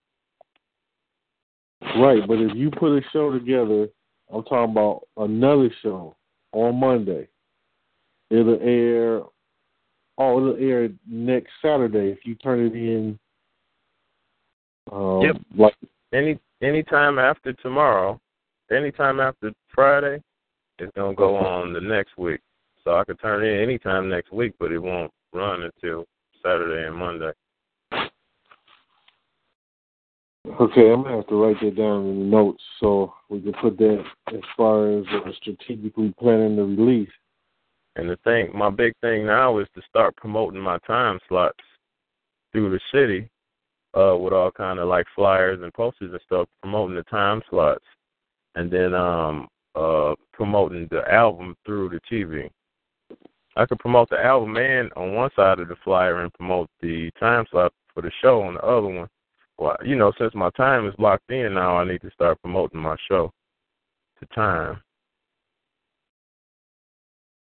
[1.97, 3.87] Right, but if you put a show together,
[4.33, 6.15] I'm talking about another show
[6.51, 7.27] on Monday.
[8.29, 9.21] It'll air.
[10.17, 13.19] Oh, it'll air next Saturday if you turn it in.
[14.91, 15.35] Um, Yep.
[15.55, 15.75] Like
[16.13, 18.19] Any anytime after tomorrow,
[18.71, 20.21] anytime after Friday,
[20.79, 22.41] it's gonna go on the next week.
[22.83, 26.05] So I could turn it in anytime next week, but it won't run until
[26.47, 27.31] Saturday and Monday.
[30.61, 33.77] Okay, I'm gonna have to write that down in the notes so we can put
[33.77, 37.09] that as far as uh, strategically planning the release.
[37.97, 41.59] And the thing, my big thing now is to start promoting my time slots
[42.53, 43.29] through the city,
[43.93, 47.83] uh, with all kind of like flyers and posters and stuff, promoting the time slots,
[48.55, 52.49] and then um, uh, promoting the album through the TV.
[53.57, 57.09] I could promote the album and on one side of the flyer and promote the
[57.19, 59.09] time slot for the show on the other one.
[59.57, 62.79] Well, you know, since my time is locked in now, I need to start promoting
[62.79, 63.31] my show
[64.19, 64.79] to time.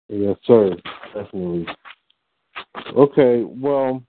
[0.08, 0.74] Yes, sir.
[1.14, 1.68] Definitely.
[2.96, 4.02] Okay, well,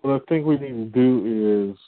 [0.00, 1.78] what I think we need to do is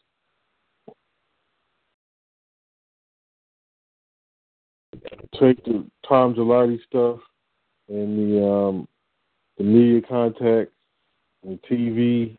[5.39, 7.21] take the Tom Gilardi stuff
[7.89, 8.89] and the um,
[9.59, 10.73] the media contacts
[11.45, 12.37] and TV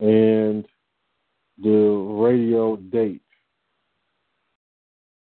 [0.00, 0.66] and
[1.62, 3.22] the radio date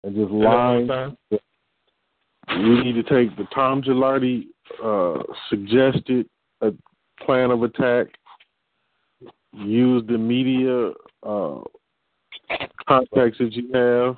[0.04, 1.16] and just line time?
[1.30, 4.46] we need to take the Tom Gilardi
[4.82, 6.28] uh, suggested
[6.60, 6.72] a
[7.24, 8.06] plan of attack,
[9.52, 10.90] use the media
[11.22, 11.60] uh,
[12.88, 14.16] contacts that you have,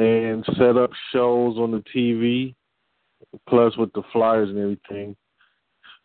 [0.00, 2.54] and set up shows on the TV,
[3.46, 5.14] plus with the flyers and everything.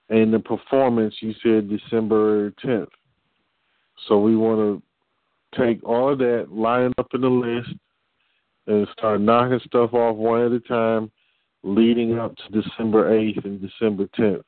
[0.10, 2.90] And the performance, you said December 10th.
[4.08, 7.70] So we want to take all that, line up in the list,
[8.68, 11.10] and start knocking stuff off one at a time,
[11.64, 14.44] leading up to December 8th and December 10th.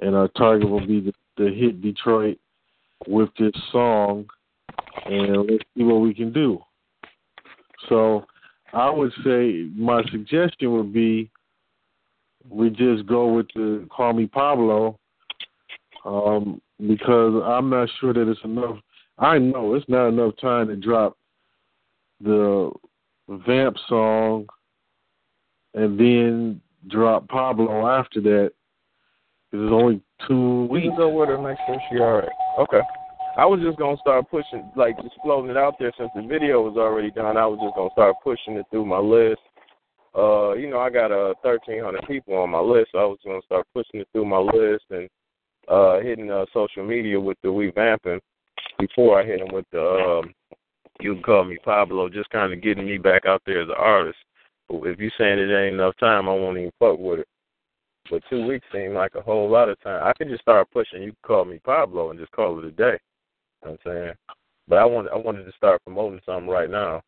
[0.00, 2.38] And our target will be to, to hit Detroit
[3.06, 4.26] with this song,
[5.06, 6.60] and let's see what we can do.
[7.88, 8.26] So
[8.74, 11.30] I would say my suggestion would be
[12.48, 14.98] we just go with the Call Me Pablo
[16.04, 18.78] um, because I'm not sure that it's enough.
[19.18, 21.16] I know it's not enough time to drop
[22.20, 22.70] the
[23.28, 24.46] Vamp song
[25.74, 28.52] and then drop Pablo after that.
[29.52, 30.88] It's only two We weeks.
[30.88, 32.28] can go with her, next sure she all right.
[32.58, 32.80] Okay.
[33.36, 36.62] I was just gonna start pushing, like just floating it out there since the video
[36.62, 37.36] was already done.
[37.36, 39.40] I was just gonna start pushing it through my list.
[40.16, 43.42] Uh, you know, I got uh 1,300 people on my list, so I was gonna
[43.44, 45.08] start pushing it through my list and
[45.68, 48.20] uh hitting uh, social media with the revamping
[48.78, 50.34] before I hit them with the um,
[51.00, 53.74] you can call me Pablo, just kind of getting me back out there as an
[53.76, 54.18] artist.
[54.68, 57.28] But if you're saying it ain't enough time, I won't even fuck with it.
[58.10, 60.02] But two weeks seem like a whole lot of time.
[60.04, 61.02] I can just start pushing.
[61.02, 62.98] You call me Pablo and just call it a day.
[63.64, 64.14] You know what I'm saying?
[64.68, 67.02] But I want I wanted to start promoting something right now.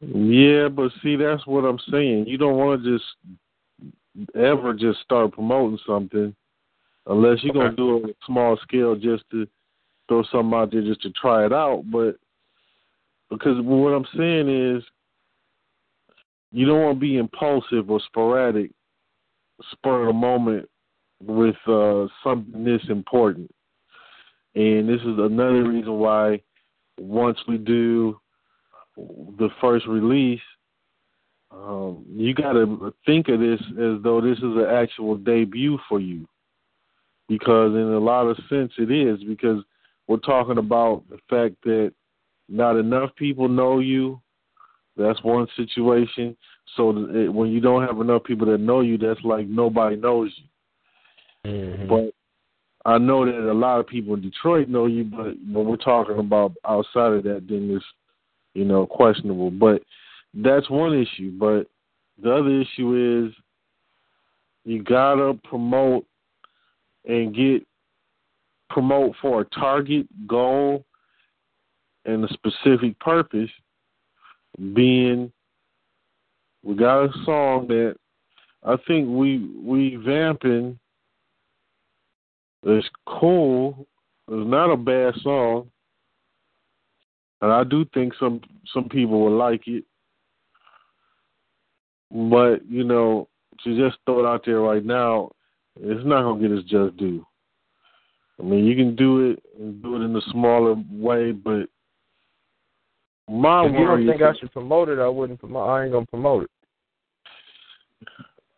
[0.00, 2.26] Yeah, but see, that's what I'm saying.
[2.26, 6.34] You don't want to just ever just start promoting something
[7.06, 9.46] unless you're gonna do it on a small scale just to
[10.08, 11.84] throw something out there just to try it out.
[11.90, 12.16] But
[13.30, 14.82] because what I'm saying is,
[16.52, 18.72] you don't want to be impulsive or sporadic,
[19.72, 20.68] spur of the moment
[21.22, 23.50] with uh, something this important.
[24.54, 26.42] And this is another reason why
[26.98, 28.20] once we do
[28.96, 30.40] the first release,
[31.52, 36.00] um, you got to think of this as though this is an actual debut for
[36.00, 36.26] you.
[37.28, 39.62] Because in a lot of sense it is, because
[40.08, 41.92] we're talking about the fact that
[42.48, 44.20] not enough people know you.
[44.96, 46.36] That's one situation.
[46.76, 46.92] So
[47.30, 51.50] when you don't have enough people that know you, that's like nobody knows you.
[51.50, 51.88] Mm-hmm.
[51.88, 52.12] But
[52.84, 56.18] I know that a lot of people in Detroit know you, but when we're talking
[56.18, 57.84] about outside of that, then it's
[58.54, 59.50] you know questionable.
[59.50, 59.82] But
[60.34, 61.32] that's one issue.
[61.38, 61.66] But
[62.22, 63.34] the other issue is
[64.64, 66.06] you gotta promote
[67.06, 67.66] and get
[68.70, 70.84] promote for a target goal
[72.04, 73.50] and a specific purpose
[74.74, 75.30] being
[76.62, 77.96] we got a song that
[78.64, 80.78] I think we we vamping
[82.64, 83.86] is cool.
[84.28, 85.70] It's not a bad song.
[87.40, 88.40] And I do think some
[88.72, 89.84] some people will like it.
[92.10, 93.28] But, you know,
[93.64, 95.30] to just throw it out there right now,
[95.80, 97.24] it's not gonna get its just due.
[98.38, 101.68] I mean, you can do it and do it in a smaller way, but
[103.28, 105.68] my if you don't think is, I should promote it, I wouldn't promote.
[105.68, 106.50] I ain't gonna promote it.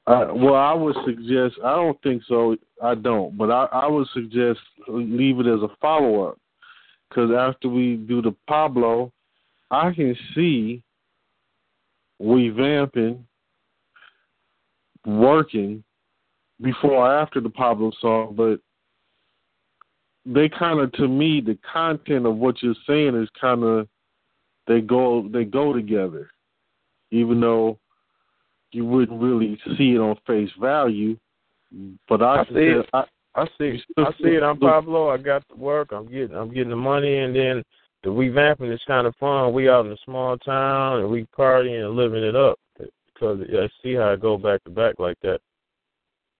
[0.06, 1.54] I, well, I would suggest.
[1.64, 2.56] I don't think so.
[2.82, 6.38] I don't, but I, I would suggest leave it as a follow up,
[7.08, 9.12] because after we do the Pablo,
[9.70, 10.82] I can see
[12.20, 13.20] revamping,
[15.06, 15.84] working
[16.60, 18.60] before or after the Pablo song, but
[20.24, 23.88] they kind of to me the content of what you're saying is kind of
[24.68, 26.30] they go they go together,
[27.10, 27.78] even though
[28.72, 31.16] you wouldn't really see it on face value.
[32.08, 32.86] But I, I see it.
[32.92, 33.04] I,
[33.34, 33.82] I see.
[33.96, 34.42] I see it.
[34.42, 35.08] I'm Pablo.
[35.08, 35.92] I got the work.
[35.92, 36.36] I'm getting.
[36.36, 37.62] I'm getting the money, and then
[38.02, 39.52] the revamping is kind of fun.
[39.52, 42.58] We out in a small town and we partying and living it up.
[43.14, 45.40] Because I see how I go back to back like that.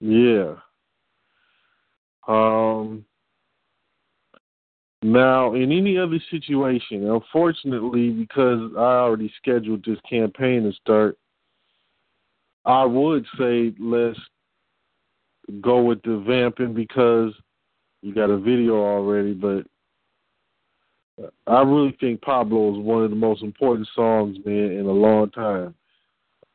[0.01, 0.55] Yeah.
[2.27, 3.05] Um.
[5.05, 11.17] Now, in any other situation, unfortunately, because I already scheduled this campaign to start,
[12.65, 14.19] I would say let's
[15.61, 17.33] go with the vamping because
[18.03, 19.67] you got a video already, but
[21.47, 25.31] I really think Pablo is one of the most important songs, man, in a long
[25.31, 25.75] time.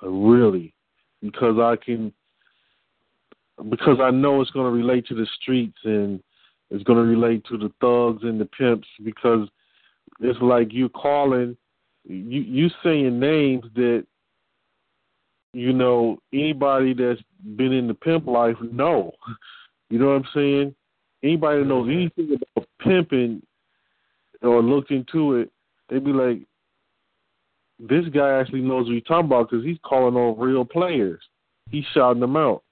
[0.04, 0.74] Uh, really.
[1.22, 2.14] Because I can
[3.70, 6.22] because I know it's gonna relate to the streets and
[6.70, 9.48] it's going to relate to the thugs and the pimps because
[10.20, 11.56] it's like you calling,
[12.04, 14.06] you you saying names that
[15.54, 17.22] you know anybody that's
[17.56, 19.12] been in the pimp life know.
[19.90, 20.76] You know what I'm saying?
[21.24, 23.42] Anybody that knows anything about pimping
[24.42, 25.50] or looked into it,
[25.88, 26.42] they'd be like,
[27.80, 31.22] "This guy actually knows what he's talking about because he's calling on real players.
[31.70, 32.64] He's shouting them out."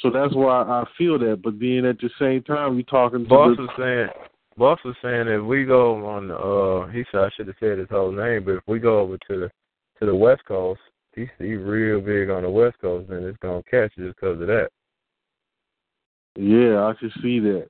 [0.00, 1.42] So that's why I feel that.
[1.42, 3.24] But then at the same time, we talking.
[3.24, 4.08] To Boss the, was saying,
[4.56, 7.88] Boss was saying if we go on, uh, he said I should have said his
[7.90, 9.50] whole name, but if we go over to the
[9.98, 10.80] to the West Coast,
[11.18, 14.46] he's he real big on the West Coast, and it's gonna catch just because of
[14.46, 14.68] that.
[16.36, 17.68] Yeah, I can see that.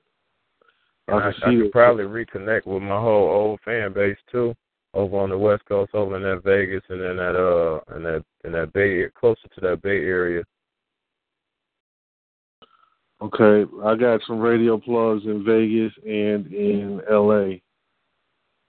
[1.07, 4.53] I can I, see I could probably reconnect with my whole old fan base too,
[4.93, 8.23] over on the West Coast, over in that Vegas and then that uh and that
[8.43, 10.43] in that Bay closer to that Bay area.
[13.21, 17.61] Okay, I got some radio plugs in Vegas and in L.A.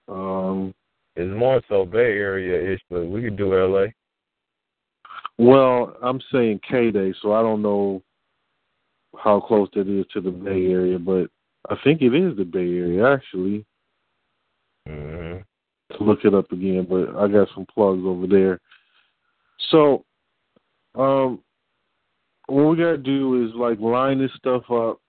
[0.09, 0.75] Um,
[1.15, 3.87] It's more so Bay area ish, but we could do LA.
[5.41, 8.03] Well, I'm saying K Day, so I don't know
[9.19, 11.31] how close that is to the Bay Area, but
[11.71, 13.65] I think it is the Bay Area actually.
[14.87, 15.97] Mm-hmm.
[15.97, 18.61] To look it up again, but I got some plugs over there.
[19.71, 20.05] So,
[20.95, 21.41] um,
[22.47, 25.01] what we gotta do is like line this stuff up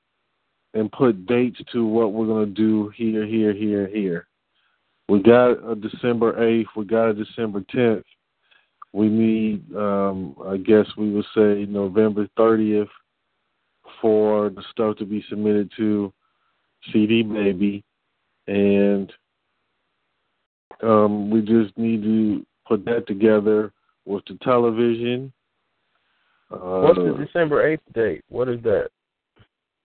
[0.73, 4.27] and put dates to what we're gonna do here, here, here, here.
[5.09, 6.69] We got a December eighth.
[6.77, 8.05] We got a December tenth.
[8.93, 12.89] We need, um, I guess we would say November thirtieth
[14.01, 16.11] for the stuff to be submitted to
[16.91, 17.83] CD Baby,
[18.47, 19.11] and
[20.81, 23.71] um, we just need to put that together
[24.05, 25.31] with the television.
[26.51, 28.23] Uh, What's the December eighth date?
[28.27, 28.89] What is that?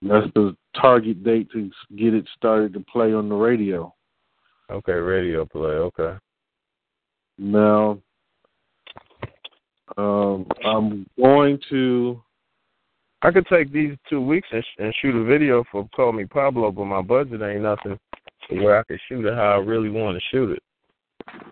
[0.02, 3.94] That's the target date to get it started to play on the radio.
[4.70, 5.70] Okay, radio play.
[5.70, 6.18] Okay.
[7.38, 7.98] Now,
[9.96, 12.22] um, I'm going to.
[13.22, 16.24] I could take these two weeks and, sh- and shoot a video for Call Me
[16.26, 17.98] Pablo, but my budget ain't nothing
[18.50, 20.62] where I could shoot it how I really want to shoot it.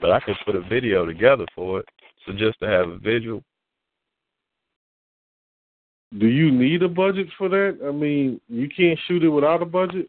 [0.00, 1.86] But I could put a video together for it.
[2.24, 3.42] So just to have a visual.
[6.18, 7.78] Do you need a budget for that?
[7.84, 10.08] I mean, you can't shoot it without a budget.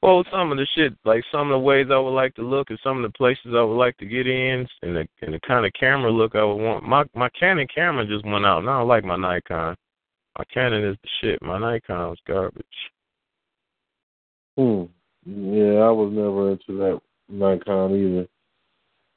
[0.00, 2.70] Well, some of the shit, like some of the ways I would like to look,
[2.70, 5.40] and some of the places I would like to get in, and the and the
[5.40, 6.84] kind of camera look I would want.
[6.84, 9.76] My my Canon camera just went out, and I don't like my Nikon.
[10.38, 11.42] My Canon is the shit.
[11.42, 12.64] My Nikon was garbage.
[14.56, 14.84] Hmm.
[15.26, 18.28] Yeah, I was never into that Nikon either.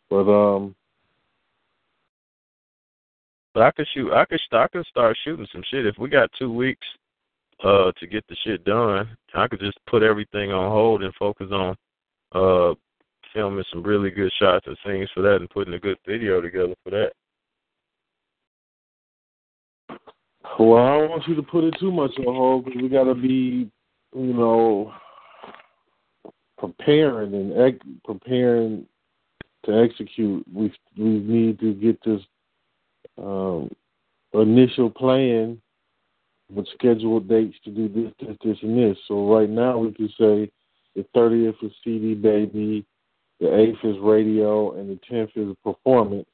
[0.09, 0.75] But um,
[3.53, 4.11] But I could shoot.
[4.11, 4.39] I could.
[4.51, 6.87] I could start shooting some shit if we got two weeks
[7.63, 9.17] uh to get the shit done.
[9.33, 11.75] I could just put everything on hold and focus on
[12.33, 12.73] uh
[13.33, 16.75] filming some really good shots and scenes for that and putting a good video together
[16.83, 17.11] for that.
[20.59, 23.05] well, I don't want you to put it too much on hold because we got
[23.05, 23.69] to be,
[24.15, 24.93] you know,
[26.57, 28.85] preparing and ex- preparing
[29.65, 30.45] to execute.
[30.53, 32.21] We we need to get this
[33.17, 33.69] um,
[34.33, 35.61] initial plan
[36.53, 38.97] with scheduled dates to do this, this, this, and this.
[39.07, 40.51] So right now we can say
[40.95, 42.85] the 30th is CD Baby,
[43.39, 46.27] the 8th is radio, and the 10th is performance.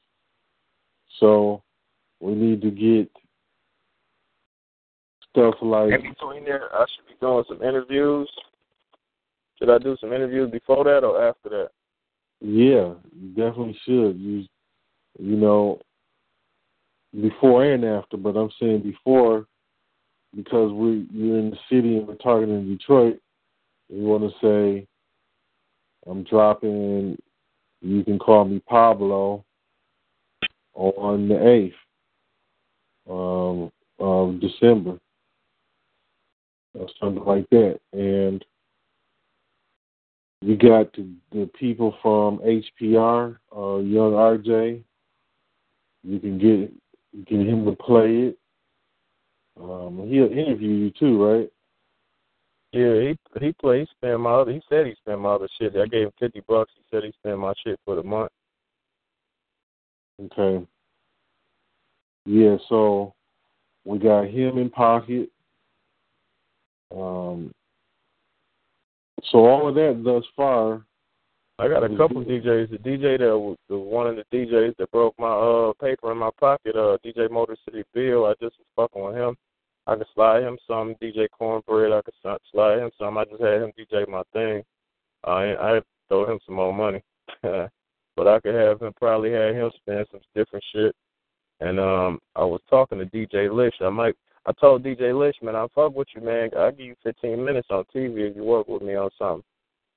[1.20, 1.62] So
[2.20, 3.10] we need to get
[5.30, 5.92] stuff like.
[5.92, 8.28] In between there, I should be doing some interviews.
[9.58, 11.68] Should I do some interviews before that or after that?
[12.40, 14.16] Yeah, you definitely should.
[14.18, 14.44] You,
[15.18, 15.80] you know,
[17.20, 19.46] before and after, but I'm saying before
[20.34, 23.18] because we you're in the city and we're targeting Detroit.
[23.88, 24.86] We want to say,
[26.06, 27.16] I'm dropping.
[27.80, 29.44] You can call me Pablo
[30.74, 31.74] on the eighth
[33.08, 34.98] um, of December,
[36.74, 38.44] or something like that, and
[40.42, 44.82] we got the, the people from HPR, uh, Young RJ.
[46.04, 48.37] You can get get him to play it.
[49.60, 51.50] Um, he'll interview you too, right?
[52.72, 53.80] Yeah, he he play.
[53.80, 54.52] He spent my other.
[54.52, 55.74] He said he spent my other shit.
[55.76, 56.72] I gave him fifty bucks.
[56.76, 58.30] He said he spent my shit for the month.
[60.20, 60.66] Okay.
[62.26, 63.14] Yeah, so
[63.84, 65.30] we got him in pocket.
[66.94, 67.52] Um.
[69.30, 70.84] So all of that thus far.
[71.60, 72.70] I got a couple DJs.
[72.70, 76.18] The DJ that was the one of the DJs that broke my uh paper in
[76.18, 76.76] my pocket.
[76.76, 78.26] Uh, DJ Motor City Bill.
[78.26, 79.36] I just was fucking with him.
[79.88, 81.92] I could slide him some DJ Cornbread.
[81.92, 83.16] I could slide him some.
[83.16, 84.62] I just had him DJ my thing.
[85.24, 87.02] I I throw him some more money,
[87.42, 90.94] but I could have him probably have him spend some different shit.
[91.60, 93.74] And um, I was talking to DJ Lish.
[93.80, 94.14] I might.
[94.44, 96.50] I told DJ Lish, man, I fuck with you, man.
[96.56, 99.42] I'll give you 15 minutes on TV if you work with me on something.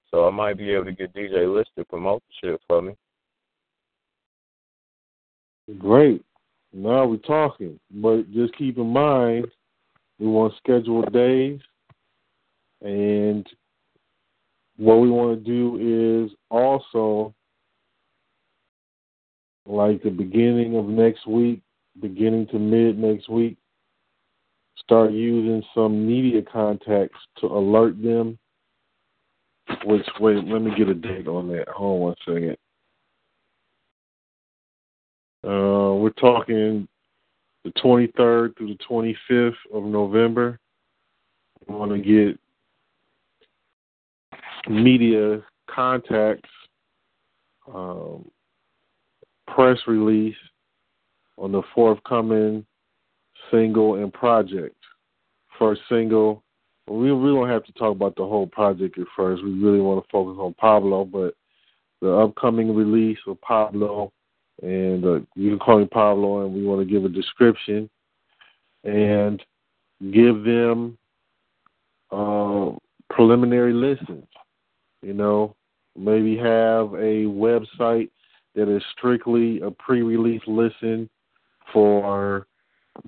[0.09, 2.93] So I might be able to get DJ Lish to promote the shit for me.
[5.77, 6.23] Great.
[6.73, 7.79] Now we're talking.
[7.91, 9.47] But just keep in mind,
[10.21, 11.59] we want scheduled days.
[12.81, 13.45] And
[14.77, 17.33] what we want to do is also,
[19.65, 21.61] like the beginning of next week,
[21.99, 23.57] beginning to mid next week,
[24.77, 28.37] start using some media contacts to alert them
[29.85, 31.67] which wait, let me get a date on that.
[31.69, 32.57] Hold on one second.
[35.43, 36.87] Uh, we're talking
[37.63, 40.59] the 23rd through the 25th of November.
[41.69, 42.39] I want to get
[44.69, 46.49] media contacts,
[47.73, 48.29] um,
[49.47, 50.35] press release
[51.37, 52.65] on the forthcoming
[53.51, 54.75] single and project.
[55.59, 56.43] First single,
[56.87, 59.43] we we don't have to talk about the whole project at first.
[59.43, 61.35] We really want to focus on Pablo, but
[62.01, 64.11] the upcoming release of Pablo,
[64.61, 67.89] and uh, you can call me Pablo, and we want to give a description
[68.83, 69.41] and
[70.11, 70.97] give them
[72.11, 72.71] uh,
[73.09, 74.25] preliminary listens.
[75.01, 75.55] You know,
[75.97, 78.09] maybe have a website
[78.55, 81.09] that is strictly a pre-release listen
[81.73, 82.47] for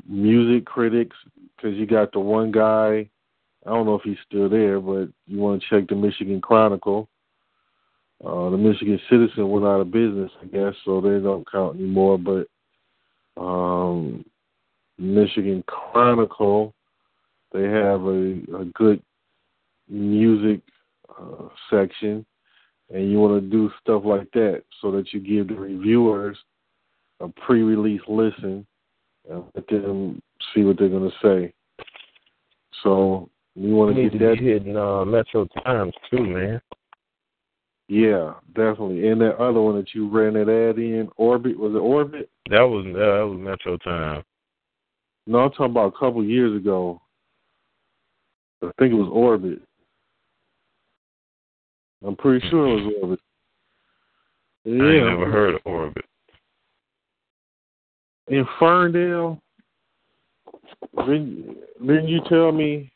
[0.07, 1.15] music critics
[1.55, 3.09] because you got the one guy
[3.65, 7.07] I don't know if he's still there, but you want to check the Michigan Chronicle.
[8.25, 12.17] Uh, the Michigan Citizen went out of business, I guess, so they don't count anymore.
[12.17, 12.47] But
[13.41, 14.23] um,
[14.97, 16.73] Michigan Chronicle,
[17.51, 19.01] they have a, a good
[19.89, 20.61] music
[21.09, 22.25] uh, section,
[22.93, 26.37] and you want to do stuff like that so that you give the reviewers
[27.19, 28.65] a pre-release listen
[29.29, 30.21] and let them
[30.53, 31.53] see what they're going to say.
[32.83, 36.61] So you want to get that hitting uh, Metro Times too, man.
[37.93, 39.07] Yeah, definitely.
[39.07, 42.27] And that other one that you ran that ad in, Orbit, was it Orbit?
[42.49, 44.25] That was uh, that was Metro Times.
[45.27, 46.99] No, I'm talking about a couple years ago.
[48.63, 49.61] I think it was Orbit.
[52.03, 53.19] I'm pretty sure it was Orbit.
[54.65, 54.73] Yeah.
[54.73, 56.05] I never heard of Orbit.
[58.29, 59.39] In Ferndale,
[60.97, 62.91] didn't, didn't you tell me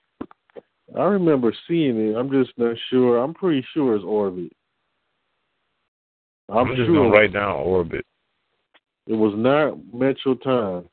[0.98, 2.16] I remember seeing it.
[2.16, 3.20] I'm just not sure.
[3.20, 4.52] I'm pretty sure it's Orbit.
[6.50, 8.06] I'm, I'm just sure gonna write down Orbit.
[9.08, 10.90] It was not Metro Times.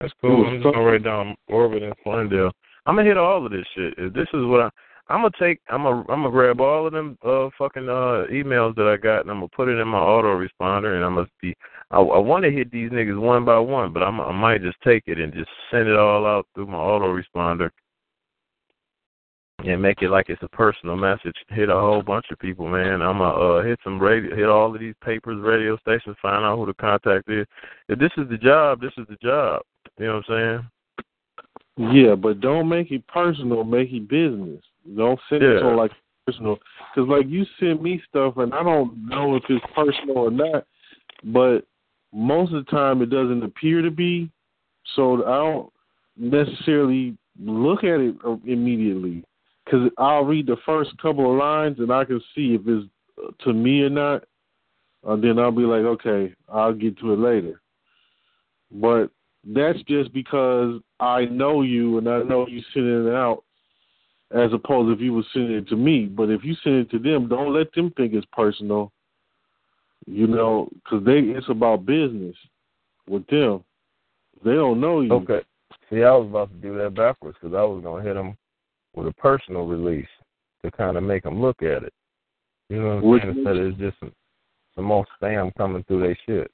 [0.00, 0.46] That's cool.
[0.46, 2.52] I'm just gonna write down Orbit and Ferndale.
[2.84, 3.94] I'm gonna hit all of this shit.
[3.96, 4.70] If this is what I,
[5.08, 5.60] I'm gonna take.
[5.70, 9.20] I'm gonna I'm gonna grab all of them uh fucking uh emails that I got
[9.20, 11.54] and I'm gonna put it in my autoresponder and I'm gonna be.
[11.90, 14.78] I, I want to hit these niggas one by one, but I'm I might just
[14.84, 17.70] take it and just send it all out through my autoresponder
[19.64, 21.34] and make it like it's a personal message.
[21.48, 23.02] Hit a whole bunch of people, man.
[23.02, 26.56] I'm gonna uh, hit some radio, hit all of these papers, radio stations, find out
[26.58, 27.46] who the contact is.
[27.88, 29.62] If this is the job, this is the job.
[29.98, 30.68] You know what I'm
[31.78, 31.92] saying?
[31.94, 33.64] Yeah, but don't make it personal.
[33.64, 34.62] Make it business.
[34.96, 35.56] Don't send yeah.
[35.56, 35.92] it to like
[36.26, 36.58] personal.
[36.94, 40.66] Because like you send me stuff, and I don't know if it's personal or not.
[41.24, 41.60] But
[42.12, 44.30] most of the time, it doesn't appear to be.
[44.94, 45.72] So I don't
[46.16, 48.14] necessarily look at it
[48.46, 49.24] immediately
[49.66, 52.88] because I'll read the first couple of lines and I can see if it's
[53.22, 54.24] uh, to me or not.
[55.04, 57.60] And then I'll be like, okay, I'll get to it later.
[58.72, 59.10] But
[59.44, 63.44] that's just because I know you and I know you sending it out,
[64.32, 66.06] as opposed if you were sending it to me.
[66.06, 68.92] But if you send it to them, don't let them think it's personal.
[70.06, 72.36] You know, because they it's about business
[73.08, 73.64] with them.
[74.44, 75.12] They don't know you.
[75.12, 75.40] Okay.
[75.90, 78.36] See, I was about to do that backwards because I was gonna hit them
[78.96, 80.08] with a personal release
[80.64, 81.92] to kind of make them look at it.
[82.68, 83.38] You know what I'm saying?
[83.38, 84.12] Instead of just some,
[84.74, 86.50] some more spam coming through their shit.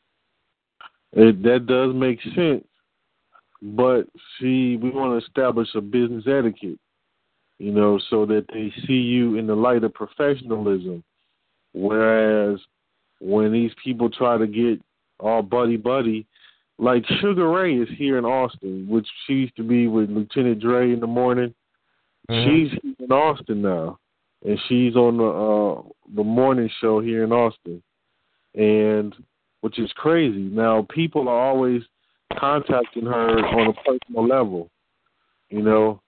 [1.12, 2.64] It, that does make sense.
[3.62, 4.08] But
[4.40, 6.80] see, we want to establish a business etiquette,
[7.58, 11.04] you know, so that they see you in the light of professionalism.
[11.72, 12.58] Whereas
[13.20, 14.80] when these people try to get
[15.20, 16.26] all buddy buddy,
[16.78, 20.92] like Sugar Ray is here in Austin, which she used to be with Lieutenant Dre
[20.92, 21.54] in the morning.
[22.30, 22.78] Mm-hmm.
[22.78, 23.98] She's in Austin now,
[24.44, 25.82] and she's on the uh,
[26.14, 27.82] the morning show here in Austin,
[28.54, 29.14] and
[29.60, 30.42] which is crazy.
[30.42, 31.82] Now people are always
[32.38, 34.70] contacting her on a personal level,
[35.50, 36.00] you know,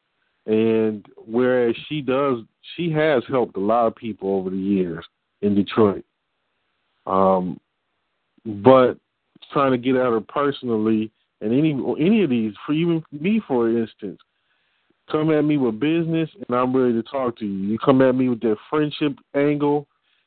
[0.46, 2.38] and whereas she does,
[2.76, 5.04] she has helped a lot of people over the years
[5.42, 6.04] in Detroit.
[7.06, 7.60] Um,
[8.44, 8.98] but
[9.52, 11.10] trying to get at her personally,
[11.40, 14.18] and any any of these, for even me, for instance,
[15.10, 17.68] come at me with business and I'm ready to talk to you.
[17.68, 19.86] You come at me with that friendship angle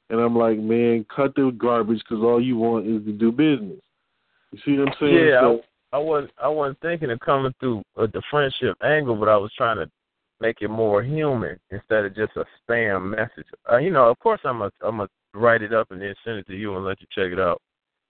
[0.09, 3.81] and I'm like, man, cut the garbage because all you want is to do business.
[4.51, 5.27] You see what I'm saying?
[5.27, 5.61] Yeah, so,
[5.91, 9.37] I, I wasn't I wasn't thinking of coming through uh, the friendship angle, but I
[9.37, 9.89] was trying to
[10.39, 13.47] make it more human instead of just a spam message.
[13.69, 16.37] Uh, you know, of course I'm a I'm gonna write it up and then send
[16.37, 17.61] it to you and let you check it out.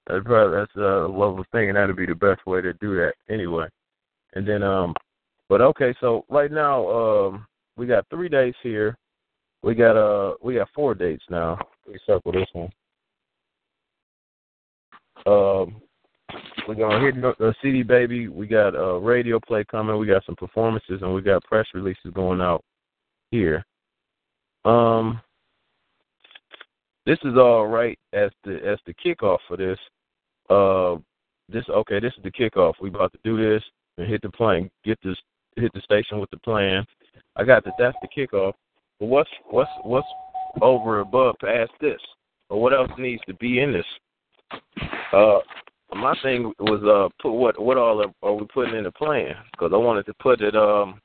[0.07, 2.95] That's probably that's uh, what I was thinking that'd be the best way to do
[2.95, 3.68] that anyway.
[4.34, 4.93] And then um
[5.50, 8.98] but okay, so right now um, we got three dates here.
[9.64, 11.58] We got uh we got four dates now.
[11.88, 12.70] We circle this one.
[15.26, 15.82] Um,
[16.68, 18.28] we're gonna hit the CD baby.
[18.28, 19.98] We got a radio play coming.
[19.98, 22.64] We got some performances and we got press releases going out
[23.32, 23.66] here.
[24.66, 25.22] Um,
[27.06, 29.80] this is all right as the as the kickoff for this.
[30.50, 30.98] Uh,
[31.50, 32.00] this okay.
[32.00, 32.74] This is the kickoff.
[32.82, 33.64] We about to do this
[33.98, 34.70] and hit the plane.
[34.84, 35.18] Get this
[35.62, 36.86] hit the station with the plan,
[37.36, 37.74] I got that.
[37.78, 38.53] That's the kickoff.
[38.99, 40.08] But what's what's what's
[40.62, 42.01] over above past this,
[42.49, 43.86] or what else needs to be in this?
[45.14, 45.39] Uh,
[45.93, 49.36] my thing was uh put what what all are, are we putting in the plan?
[49.51, 50.99] Because I wanted to put it um,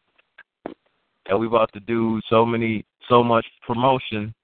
[1.27, 4.35] and we about to do so many so much promotion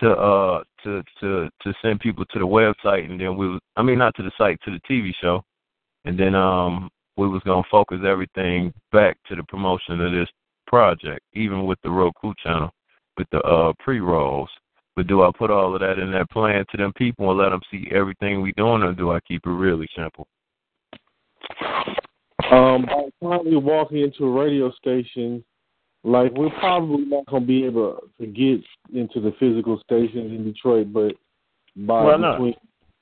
[0.00, 3.98] to uh to to to send people to the website and then we I mean
[3.98, 5.42] not to the site to the TV show
[6.04, 10.28] and then um we was gonna focus everything back to the promotion of this
[10.66, 12.70] project even with the Roku channel
[13.16, 14.48] with the uh pre rolls
[14.96, 17.50] but do I put all of that in that plan to them people and let
[17.50, 20.26] them see everything we doing or do I keep it really simple
[22.50, 25.44] um by the time we walk into a radio station
[26.04, 28.60] like we're probably not gonna be able to get
[28.94, 31.14] into the physical stations in Detroit, but
[31.74, 32.32] by well, no.
[32.32, 32.54] between,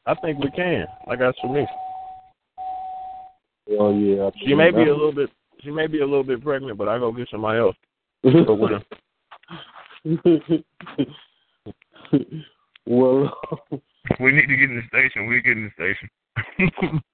[0.07, 0.87] I think we can.
[1.11, 1.67] I got some me.
[3.67, 4.31] Well, yeah.
[4.45, 5.31] She may be a little bit.
[5.63, 7.77] She may be a little bit pregnant, but I go get somebody else.
[8.23, 8.83] For winter.
[12.87, 13.33] well,
[14.21, 15.27] we need to get in the station.
[15.27, 15.95] We get in the
[16.61, 17.03] station.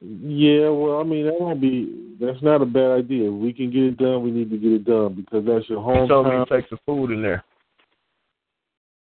[0.00, 2.16] Yeah, well, I mean that won't be.
[2.20, 3.28] That's not a bad idea.
[3.28, 4.22] If we can get it done.
[4.22, 6.08] We need to get it done because that's your home.
[6.08, 7.44] So me take some food in there.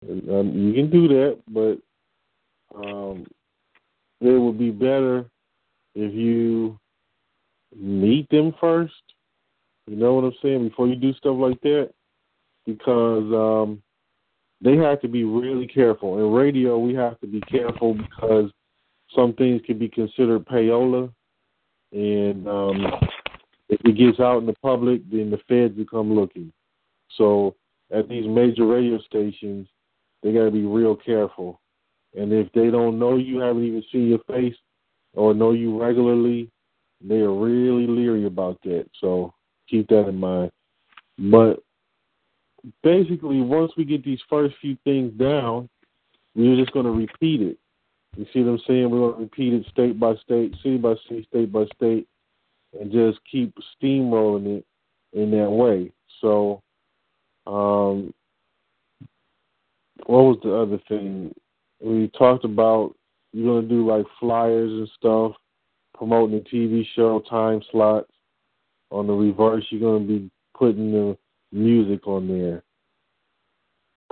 [0.08, 1.78] Um, you can do that, but
[2.76, 3.26] um,
[4.20, 5.26] it would be better
[5.94, 6.78] if you
[7.76, 8.94] meet them first.
[9.86, 10.68] You know what I'm saying?
[10.68, 11.90] Before you do stuff like that,
[12.66, 13.82] because um,
[14.60, 16.18] they have to be really careful.
[16.18, 18.50] In radio, we have to be careful because
[19.14, 21.12] some things can be considered payola,
[21.92, 22.86] and um,
[23.68, 26.52] if it gets out in the public, then the feds will come looking.
[27.16, 27.56] So
[27.90, 29.68] at these major radio stations,
[30.22, 31.60] they got to be real careful.
[32.16, 34.54] And if they don't know you, haven't even seen your face,
[35.14, 36.50] or know you regularly,
[37.00, 38.86] they are really leery about that.
[39.00, 39.34] So
[39.68, 40.52] keep that in mind.
[41.18, 41.62] But
[42.82, 45.68] basically, once we get these first few things down,
[46.34, 47.58] we're just going to repeat it.
[48.16, 48.90] You see what I'm saying?
[48.90, 52.06] We're going to repeat it state by state, city by city, state by state,
[52.78, 54.66] and just keep steamrolling it
[55.12, 55.92] in that way.
[56.20, 56.62] So,
[57.46, 58.12] um,
[60.06, 61.34] what was the other thing?
[61.80, 62.94] We talked about
[63.32, 65.32] you're going to do like flyers and stuff,
[65.94, 68.10] promoting the TV show time slots.
[68.90, 71.16] On the reverse, you're going to be putting the
[71.50, 72.62] music on there.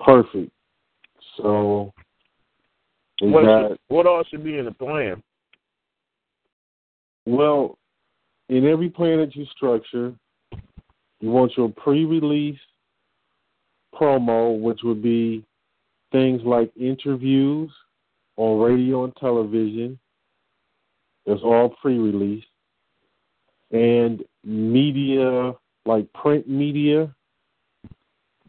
[0.02, 0.50] Perfect.
[1.36, 1.92] So
[3.20, 5.22] what, got, what all should be in the plan?
[7.26, 7.76] Well,
[8.48, 10.14] in every plan that you structure,
[11.20, 12.58] you want your pre-release
[13.94, 15.44] promo, which would be
[16.10, 17.70] things like interviews
[18.40, 19.98] on radio and television.
[21.26, 22.44] It's all pre-release,
[23.70, 25.52] and media
[25.84, 27.14] like print media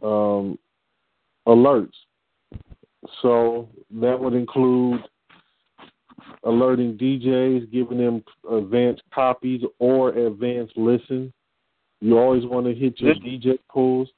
[0.02, 0.58] um,
[1.46, 1.92] alerts
[3.20, 3.68] so
[4.00, 5.02] that would include
[6.44, 11.32] alerting DJs, giving them advanced copies or advanced listen.
[12.00, 14.08] You always want to hit your DJ pools.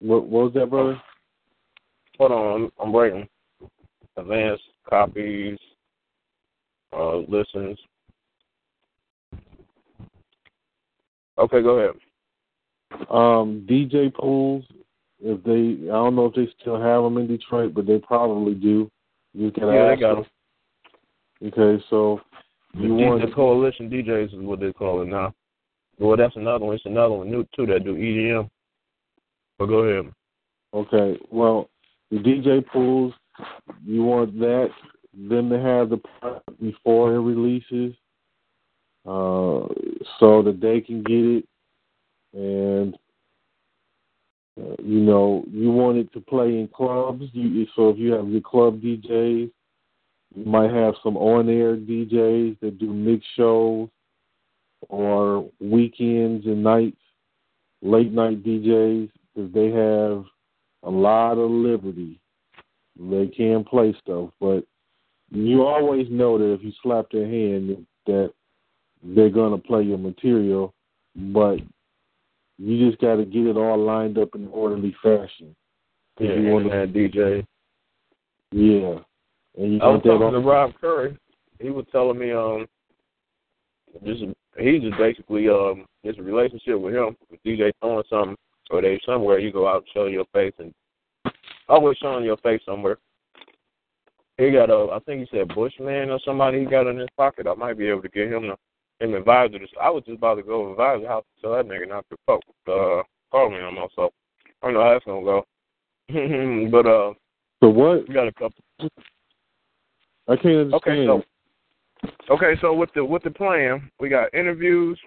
[0.00, 1.00] What, what was that, brother?
[2.18, 3.28] Hold on, I'm, waiting.
[4.16, 5.58] Advanced copies,
[6.96, 7.78] uh, listens.
[11.36, 11.96] Okay, go ahead.
[13.10, 14.64] Um, DJ pools
[15.20, 18.54] if they, I don't know if they still have them in Detroit, but they probably
[18.54, 18.90] do.
[19.32, 20.24] You can yeah, ask they got them.
[21.40, 21.52] them.
[21.52, 22.20] Okay, so
[22.74, 25.34] you the, want the coalition DJs is what they call it now.
[25.98, 26.74] Well, that's another one.
[26.74, 28.48] It's another one new too that do EDM.
[29.58, 30.12] But go ahead.
[30.74, 31.70] Okay, well,
[32.10, 33.14] the DJ pools,
[33.84, 34.70] you want that
[35.16, 37.94] them to have the product before it releases,
[39.06, 39.66] uh,
[40.18, 41.48] so that they can get it,
[42.32, 42.96] and
[44.60, 47.24] uh, you know, you want it to play in clubs.
[47.32, 49.50] You, so if you have your club DJs,
[50.36, 53.88] you might have some on-air DJs that do mix shows
[54.88, 57.00] or weekends and nights,
[57.82, 60.24] late night DJs, because they have
[60.84, 62.20] a lot of liberty.
[62.98, 64.64] They can play stuff, but
[65.30, 68.32] you always know that if you slap their hand, that
[69.02, 70.72] they're gonna play your material.
[71.16, 71.58] But
[72.58, 75.54] you just got to get it all lined up in orderly fashion.
[76.20, 77.44] Yeah, you want to DJ.
[78.52, 79.00] Yeah,
[79.60, 81.18] and you I was talking to Rob Curry.
[81.60, 82.66] He was telling me um,
[84.04, 84.22] just
[84.58, 87.16] he's just basically um, it's a relationship with him.
[87.30, 88.36] If DJ throwing something
[88.70, 90.72] or they somewhere, you go out and show your face and
[91.68, 92.98] always showing your face somewhere.
[94.38, 97.46] He got a, I think he said Bushman or somebody he got in his pocket.
[97.46, 98.56] I might be able to get him to
[99.00, 99.58] him advisor.
[99.58, 102.04] To, I was just about to go to advisor house to tell that nigga not
[102.10, 104.12] to fuck uh call me on myself.
[104.62, 105.44] I don't know how that's gonna go.
[106.70, 107.14] but uh
[107.62, 108.08] So what?
[108.08, 108.64] we got a couple
[110.26, 110.74] I can't understand.
[110.74, 114.98] Okay, so okay, so with the with the plan, we got interviews,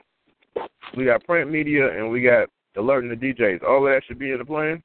[0.95, 2.47] we got print media, and we got
[2.77, 3.63] alerting the DJs.
[3.63, 4.81] All of that should be in the plan.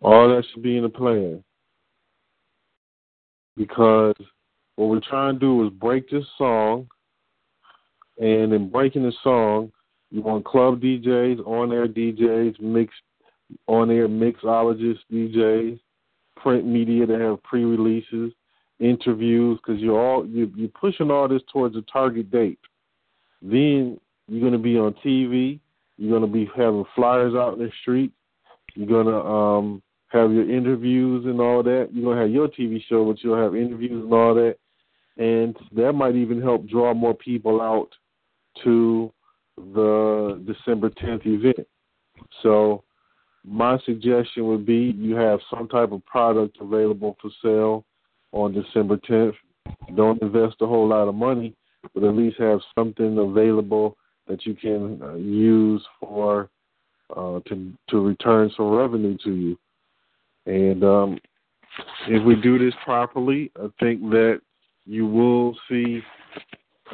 [0.00, 1.42] All that should be in the plan.
[3.56, 4.14] Because
[4.76, 6.88] what we're trying to do is break this song,
[8.18, 9.72] and in breaking the song,
[10.10, 12.94] you want club DJs, on air DJs, mix
[13.66, 15.80] on air mixologists, DJs,
[16.36, 18.32] print media that have pre releases,
[18.78, 22.58] interviews, because you're all you you're pushing all this towards a target date.
[23.42, 23.98] Then
[24.28, 25.60] you're gonna be on TV,
[25.96, 28.12] you're gonna be having flyers out in the street,
[28.74, 31.88] you're gonna um have your interviews and all that.
[31.92, 34.56] You're gonna have your TV show, but you'll have interviews and all that.
[35.16, 37.90] And that might even help draw more people out
[38.64, 39.12] to
[39.56, 41.66] the December 10th event.
[42.42, 42.84] So,
[43.44, 47.84] my suggestion would be you have some type of product available for sale
[48.32, 49.34] on December 10th.
[49.96, 51.54] Don't invest a whole lot of money,
[51.94, 53.96] but at least have something available
[54.26, 56.50] that you can uh, use for
[57.16, 59.58] uh, to to return some revenue to you.
[60.46, 61.18] And um,
[62.08, 64.40] if we do this properly, I think that
[64.84, 66.02] you will see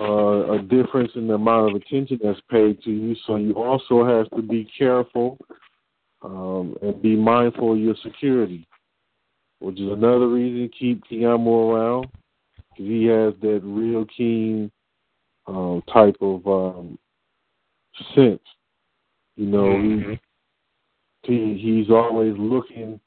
[0.01, 3.15] uh, a difference in the amount of attention that's paid to you.
[3.27, 5.39] So you also have to be careful
[6.23, 8.67] um, and be mindful of your security,
[9.61, 12.09] which is another reason to keep Tiamo around
[12.57, 14.71] because he has that real keen
[15.47, 16.99] um, type of um,
[18.15, 18.41] sense.
[19.37, 20.13] You know, Mm-hmm.
[21.25, 23.01] he, he he's always looking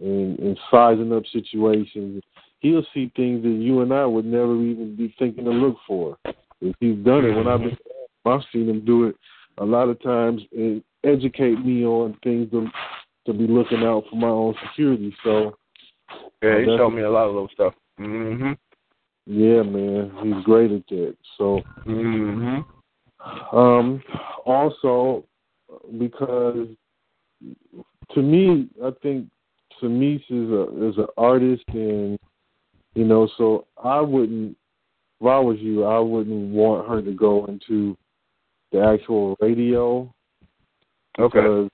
[0.00, 2.22] and, and sizing up situations.
[2.60, 6.16] He'll see things that you and I would never even be thinking to look for.
[6.60, 7.76] If he's done it, when I've been,
[8.24, 9.16] I've seen him do it
[9.58, 12.68] a lot of times and educate me on things to
[13.26, 15.14] to be looking out for my own security.
[15.24, 15.56] So
[16.42, 17.74] Yeah, he showed me a lot of little stuff.
[17.98, 18.56] Mhm.
[19.26, 21.16] yeah, man, he's great at that.
[21.36, 22.64] So Mhm.
[23.52, 24.02] um,
[24.44, 25.24] also
[25.98, 26.68] because
[28.14, 29.28] to me, I think
[29.82, 32.18] Samis is a is an artist, and
[32.94, 34.56] you know, so I wouldn't.
[35.20, 37.96] If I was you, I wouldn't want her to go into
[38.70, 40.12] the actual radio
[41.18, 41.38] Okay.
[41.38, 41.70] because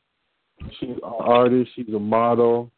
[0.78, 2.70] she's an artist, she's a model,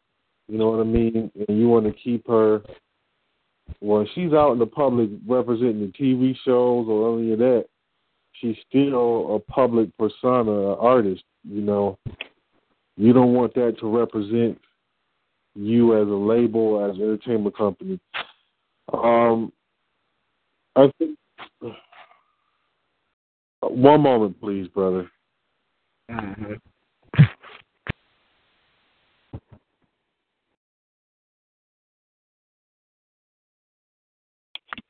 [0.47, 1.31] you know what I mean?
[1.47, 2.61] And you want to keep her
[3.79, 7.65] when she's out in the public representing the TV shows or any of that,
[8.39, 11.97] she's still a public persona, an artist, you know.
[12.97, 14.59] You don't want that to represent
[15.55, 17.99] you as a label, as an entertainment company.
[18.93, 19.51] Um
[20.75, 21.17] I think
[23.61, 25.09] one moment please, brother.
[26.09, 26.59] Mhm.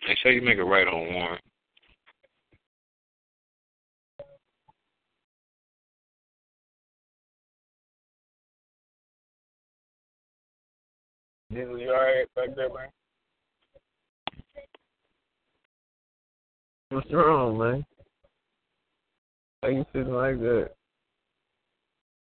[0.07, 1.39] Make sure you make it right on Warren.
[11.55, 12.89] Dinsley, you alright back there, man?
[16.89, 17.85] What's wrong, man?
[19.61, 20.71] Why you sitting like that?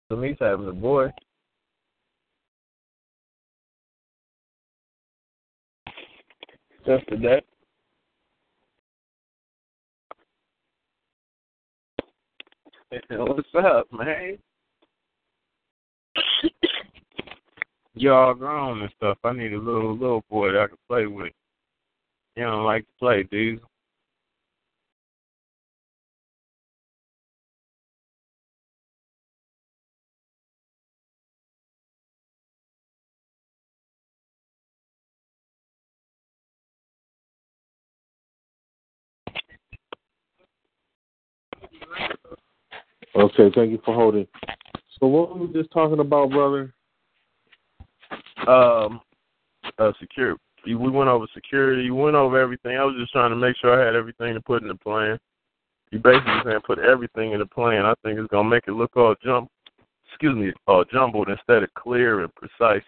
[0.09, 1.09] Sami's having a boy.
[6.85, 7.41] Just today.
[13.09, 14.37] What's up, man?
[17.99, 19.17] Y'all grown and stuff.
[19.25, 21.33] I need a little little boy that I can play with.
[22.37, 23.59] You don't like to play, dude.
[43.13, 44.25] Okay, thank you for holding.
[45.01, 46.73] So what were we just talking about, brother?
[48.47, 49.01] Um,
[49.77, 50.35] uh, secure.
[50.65, 51.83] We went over security.
[51.83, 52.77] You went over everything.
[52.77, 55.17] I was just trying to make sure I had everything to put in the plan.
[55.91, 57.85] You basically saying put everything in the plan.
[57.85, 59.49] I think it's gonna make it look all jump.
[60.07, 62.83] Excuse me, all jumbled instead of clear and precise.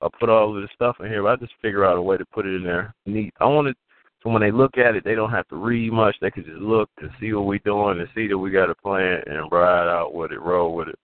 [0.00, 1.22] I put all of this stuff in here.
[1.22, 3.34] But I just figure out a way to put it in there neat.
[3.38, 3.76] I want it
[4.22, 6.14] so when they look at it, they don't have to read much.
[6.20, 8.74] They can just look and see what we're doing and see that we got a
[8.74, 10.98] plan and ride out with it, roll with it.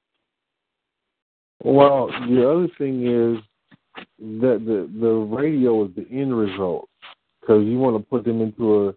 [1.64, 3.42] Well, the other thing is
[4.18, 6.88] that the the radio is the end result
[7.40, 8.94] because you want to put them into a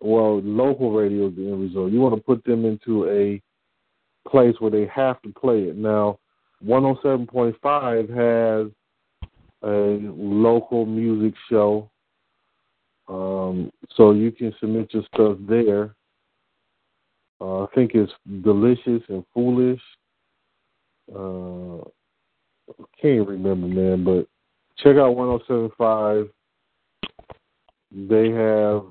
[0.00, 1.92] well, local radio is the end result.
[1.92, 3.40] You want to put them into a
[4.28, 5.76] place where they have to play it.
[5.76, 6.18] Now,
[6.64, 8.72] 107.5 has
[9.62, 11.90] a local music show,
[13.08, 15.94] um, so you can submit your stuff there.
[17.40, 18.12] Uh, I think it's
[18.42, 19.80] delicious and foolish.
[21.14, 21.88] Uh,
[23.00, 24.26] can't remember, man, but
[24.78, 26.28] check out 107.5.
[27.92, 28.82] They have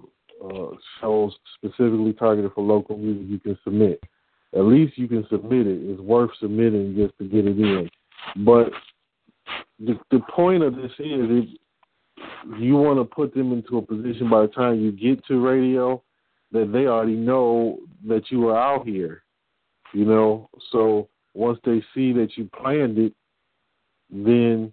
[0.44, 4.02] uh, shows specifically targeted for local music you can submit.
[4.54, 5.80] At least you can submit it.
[5.82, 7.90] It's worth submitting just to get it in.
[8.38, 8.72] But
[9.80, 14.30] the the point of this is if you want to put them into a position
[14.30, 16.02] by the time you get to radio
[16.52, 19.24] that they already know that you are out here.
[19.94, 23.14] You know, so once they see that you planned it,
[24.24, 24.72] then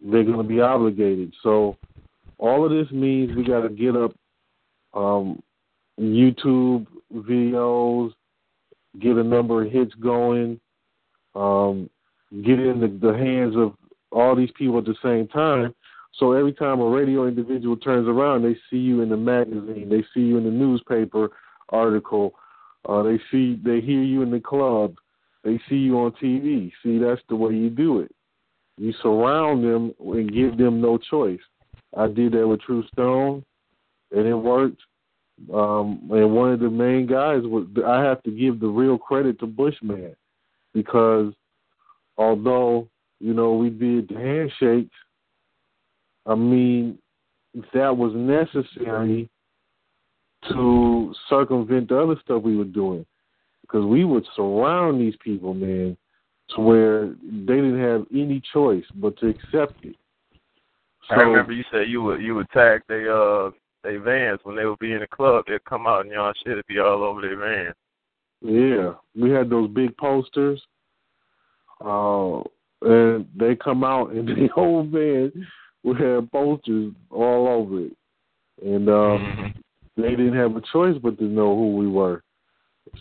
[0.00, 1.34] they're going to be obligated.
[1.42, 1.76] So
[2.38, 4.12] all of this means we got to get up
[4.94, 5.42] um,
[6.00, 8.12] YouTube videos,
[8.98, 10.58] get a number of hits going,
[11.34, 11.88] um,
[12.42, 13.74] get in the, the hands of
[14.10, 15.74] all these people at the same time.
[16.14, 20.02] So every time a radio individual turns around, they see you in the magazine, they
[20.12, 21.30] see you in the newspaper
[21.68, 22.34] article,
[22.88, 24.96] uh, they see, they hear you in the club,
[25.44, 26.72] they see you on TV.
[26.82, 28.14] See, that's the way you do it.
[28.80, 31.40] You surround them and give them no choice.
[31.94, 33.44] I did that with True Stone,
[34.10, 34.80] and it worked.
[35.52, 39.38] Um, and one of the main guys was I have to give the real credit
[39.40, 40.16] to Bushman
[40.72, 41.34] because
[42.16, 42.88] although
[43.20, 44.96] you know we did the handshakes,
[46.24, 46.98] I mean
[47.74, 49.28] that was necessary
[50.48, 53.04] to circumvent the other stuff we were doing
[53.60, 55.98] because we would surround these people, man,
[56.54, 59.96] to where they didn't have any choice but to accept it.
[61.08, 63.50] So, I remember you said you would you would tag they uh
[63.82, 65.44] they vans when they would be in the club.
[65.48, 67.72] They'd come out and y'all shit would be all over their van.
[68.42, 70.62] Yeah, we had those big posters,
[71.84, 72.40] uh,
[72.82, 75.32] and they come out and the whole van
[75.82, 77.96] would have posters all over it,
[78.64, 79.54] and um,
[79.96, 82.22] they didn't have a choice but to know who we were.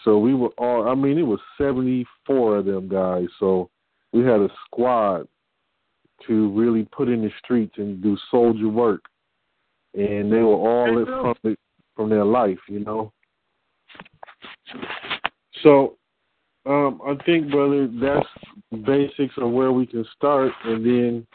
[0.04, 0.88] So we were all.
[0.88, 3.28] I mean, it was seventy four of them guys.
[3.40, 3.70] So
[4.14, 5.28] we had a squad
[6.28, 9.02] to really put in the streets and do soldier work
[9.94, 11.60] and they were all from it
[11.96, 13.12] from their life, you know.
[15.64, 15.98] So,
[16.66, 21.28] um, I think, brother, that's basics of where we can start, and then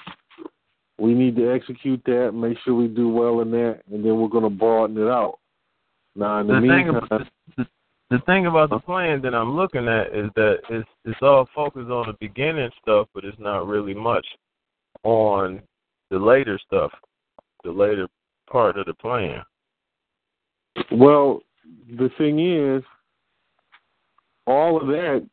[0.98, 4.28] we need to execute that, make sure we do well in that, and then we're
[4.28, 5.38] going to broaden it out.
[6.16, 7.68] Now, in the, the meantime, thing about,
[8.10, 11.90] the, thing about the plan that I'm looking at is that it's it's all focused
[11.90, 14.26] on the beginning stuff, but it's not really much
[15.02, 15.60] on
[16.10, 16.90] the later stuff,
[17.64, 18.08] the later
[18.50, 19.42] part of the plan.
[20.92, 21.40] Well,
[21.88, 22.82] the thing is,
[24.46, 25.26] all of that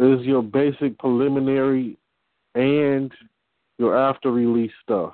[0.00, 1.98] is your basic preliminary
[2.54, 3.12] and
[3.78, 5.12] your after release stuff.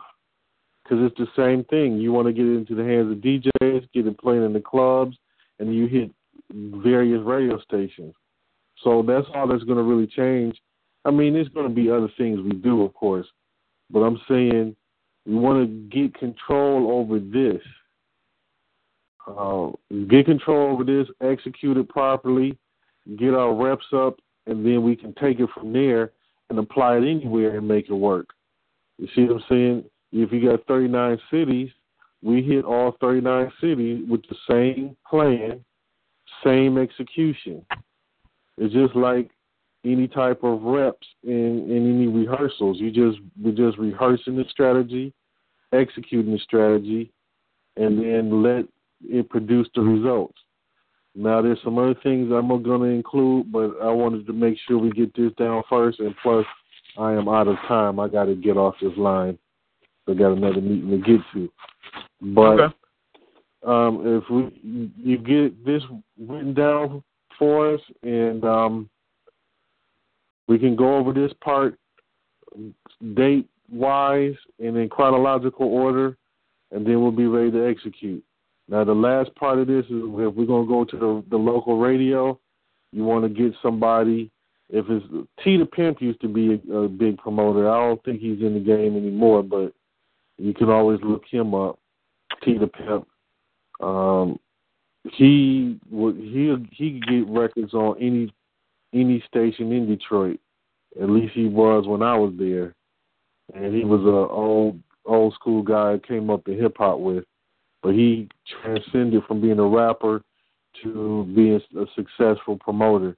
[0.82, 1.96] Because it's the same thing.
[1.96, 4.60] You want to get it into the hands of DJs, get it playing in the
[4.60, 5.16] clubs,
[5.64, 6.10] and you hit
[6.52, 8.14] various radio stations.
[8.82, 10.60] So that's all that's going to really change.
[11.04, 13.26] I mean, there's going to be other things we do, of course,
[13.90, 14.76] but I'm saying
[15.26, 17.62] we want to get control over this.
[19.26, 19.70] Uh,
[20.08, 22.58] get control over this, execute it properly,
[23.16, 26.12] get our reps up, and then we can take it from there
[26.50, 28.28] and apply it anywhere and make it work.
[28.98, 29.84] You see what I'm saying?
[30.12, 31.70] If you got 39 cities,
[32.24, 35.62] we hit all 39 cities with the same plan,
[36.42, 37.64] same execution.
[38.56, 39.30] It's just like
[39.84, 42.80] any type of reps in, in any rehearsals.
[42.80, 45.12] You just we're just rehearsing the strategy,
[45.72, 47.12] executing the strategy,
[47.76, 48.64] and then let
[49.02, 50.38] it produce the results.
[51.14, 54.78] Now there's some other things I'm going to include, but I wanted to make sure
[54.78, 56.00] we get this down first.
[56.00, 56.46] And plus,
[56.98, 58.00] I am out of time.
[58.00, 59.38] I got to get off this line.
[60.08, 61.50] I got another meeting to get to.
[62.24, 62.74] But okay.
[63.66, 65.82] um, if we you get this
[66.18, 67.02] written down
[67.38, 68.90] for us, and um,
[70.48, 71.78] we can go over this part
[73.14, 76.16] date wise and in chronological order,
[76.70, 78.24] and then we'll be ready to execute.
[78.68, 81.36] Now, the last part of this is if we're going to go to the, the
[81.36, 82.38] local radio,
[82.92, 84.30] you want to get somebody.
[84.70, 85.04] If it's
[85.42, 87.70] T the Pimp used to be a, a big promoter.
[87.70, 89.74] I don't think he's in the game anymore, but
[90.38, 91.78] you can always look him up.
[92.44, 93.06] T the Pimp.
[93.80, 94.38] Um,
[95.12, 98.32] he would he he could get records on any
[98.92, 100.40] any station in Detroit.
[101.00, 102.74] At least he was when I was there,
[103.54, 107.24] and he was a old old school guy came up in hip hop with.
[107.84, 108.28] but he
[108.62, 110.22] transcended from being a rapper
[110.82, 113.14] to being a successful promoter,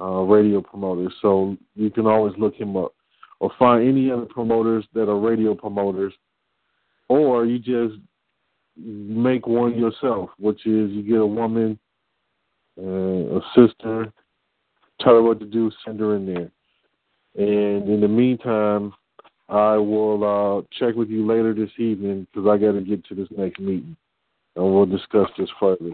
[0.00, 1.08] uh, radio promoter.
[1.22, 2.92] So you can always look him up
[3.38, 6.12] or find any other promoters that are radio promoters,
[7.08, 8.00] or you just
[8.76, 11.78] make one yourself, which is you get a woman,
[12.80, 14.12] uh, a sister,
[15.00, 16.50] tell her what to do, send her in there.
[17.36, 18.92] And in the meantime,
[19.48, 23.14] I will uh, check with you later this evening because I got to get to
[23.14, 23.96] this next meeting,
[24.56, 25.92] and we'll discuss this further.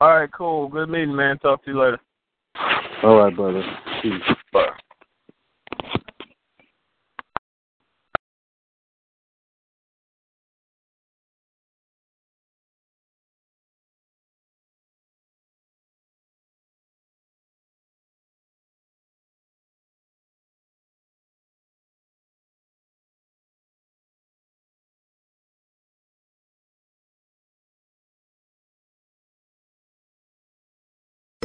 [0.00, 0.68] All right, cool.
[0.68, 1.38] Good meeting, man.
[1.38, 2.00] Talk to you later.
[3.02, 3.62] All right, brother.
[4.02, 4.12] Peace.
[4.52, 4.68] Bye.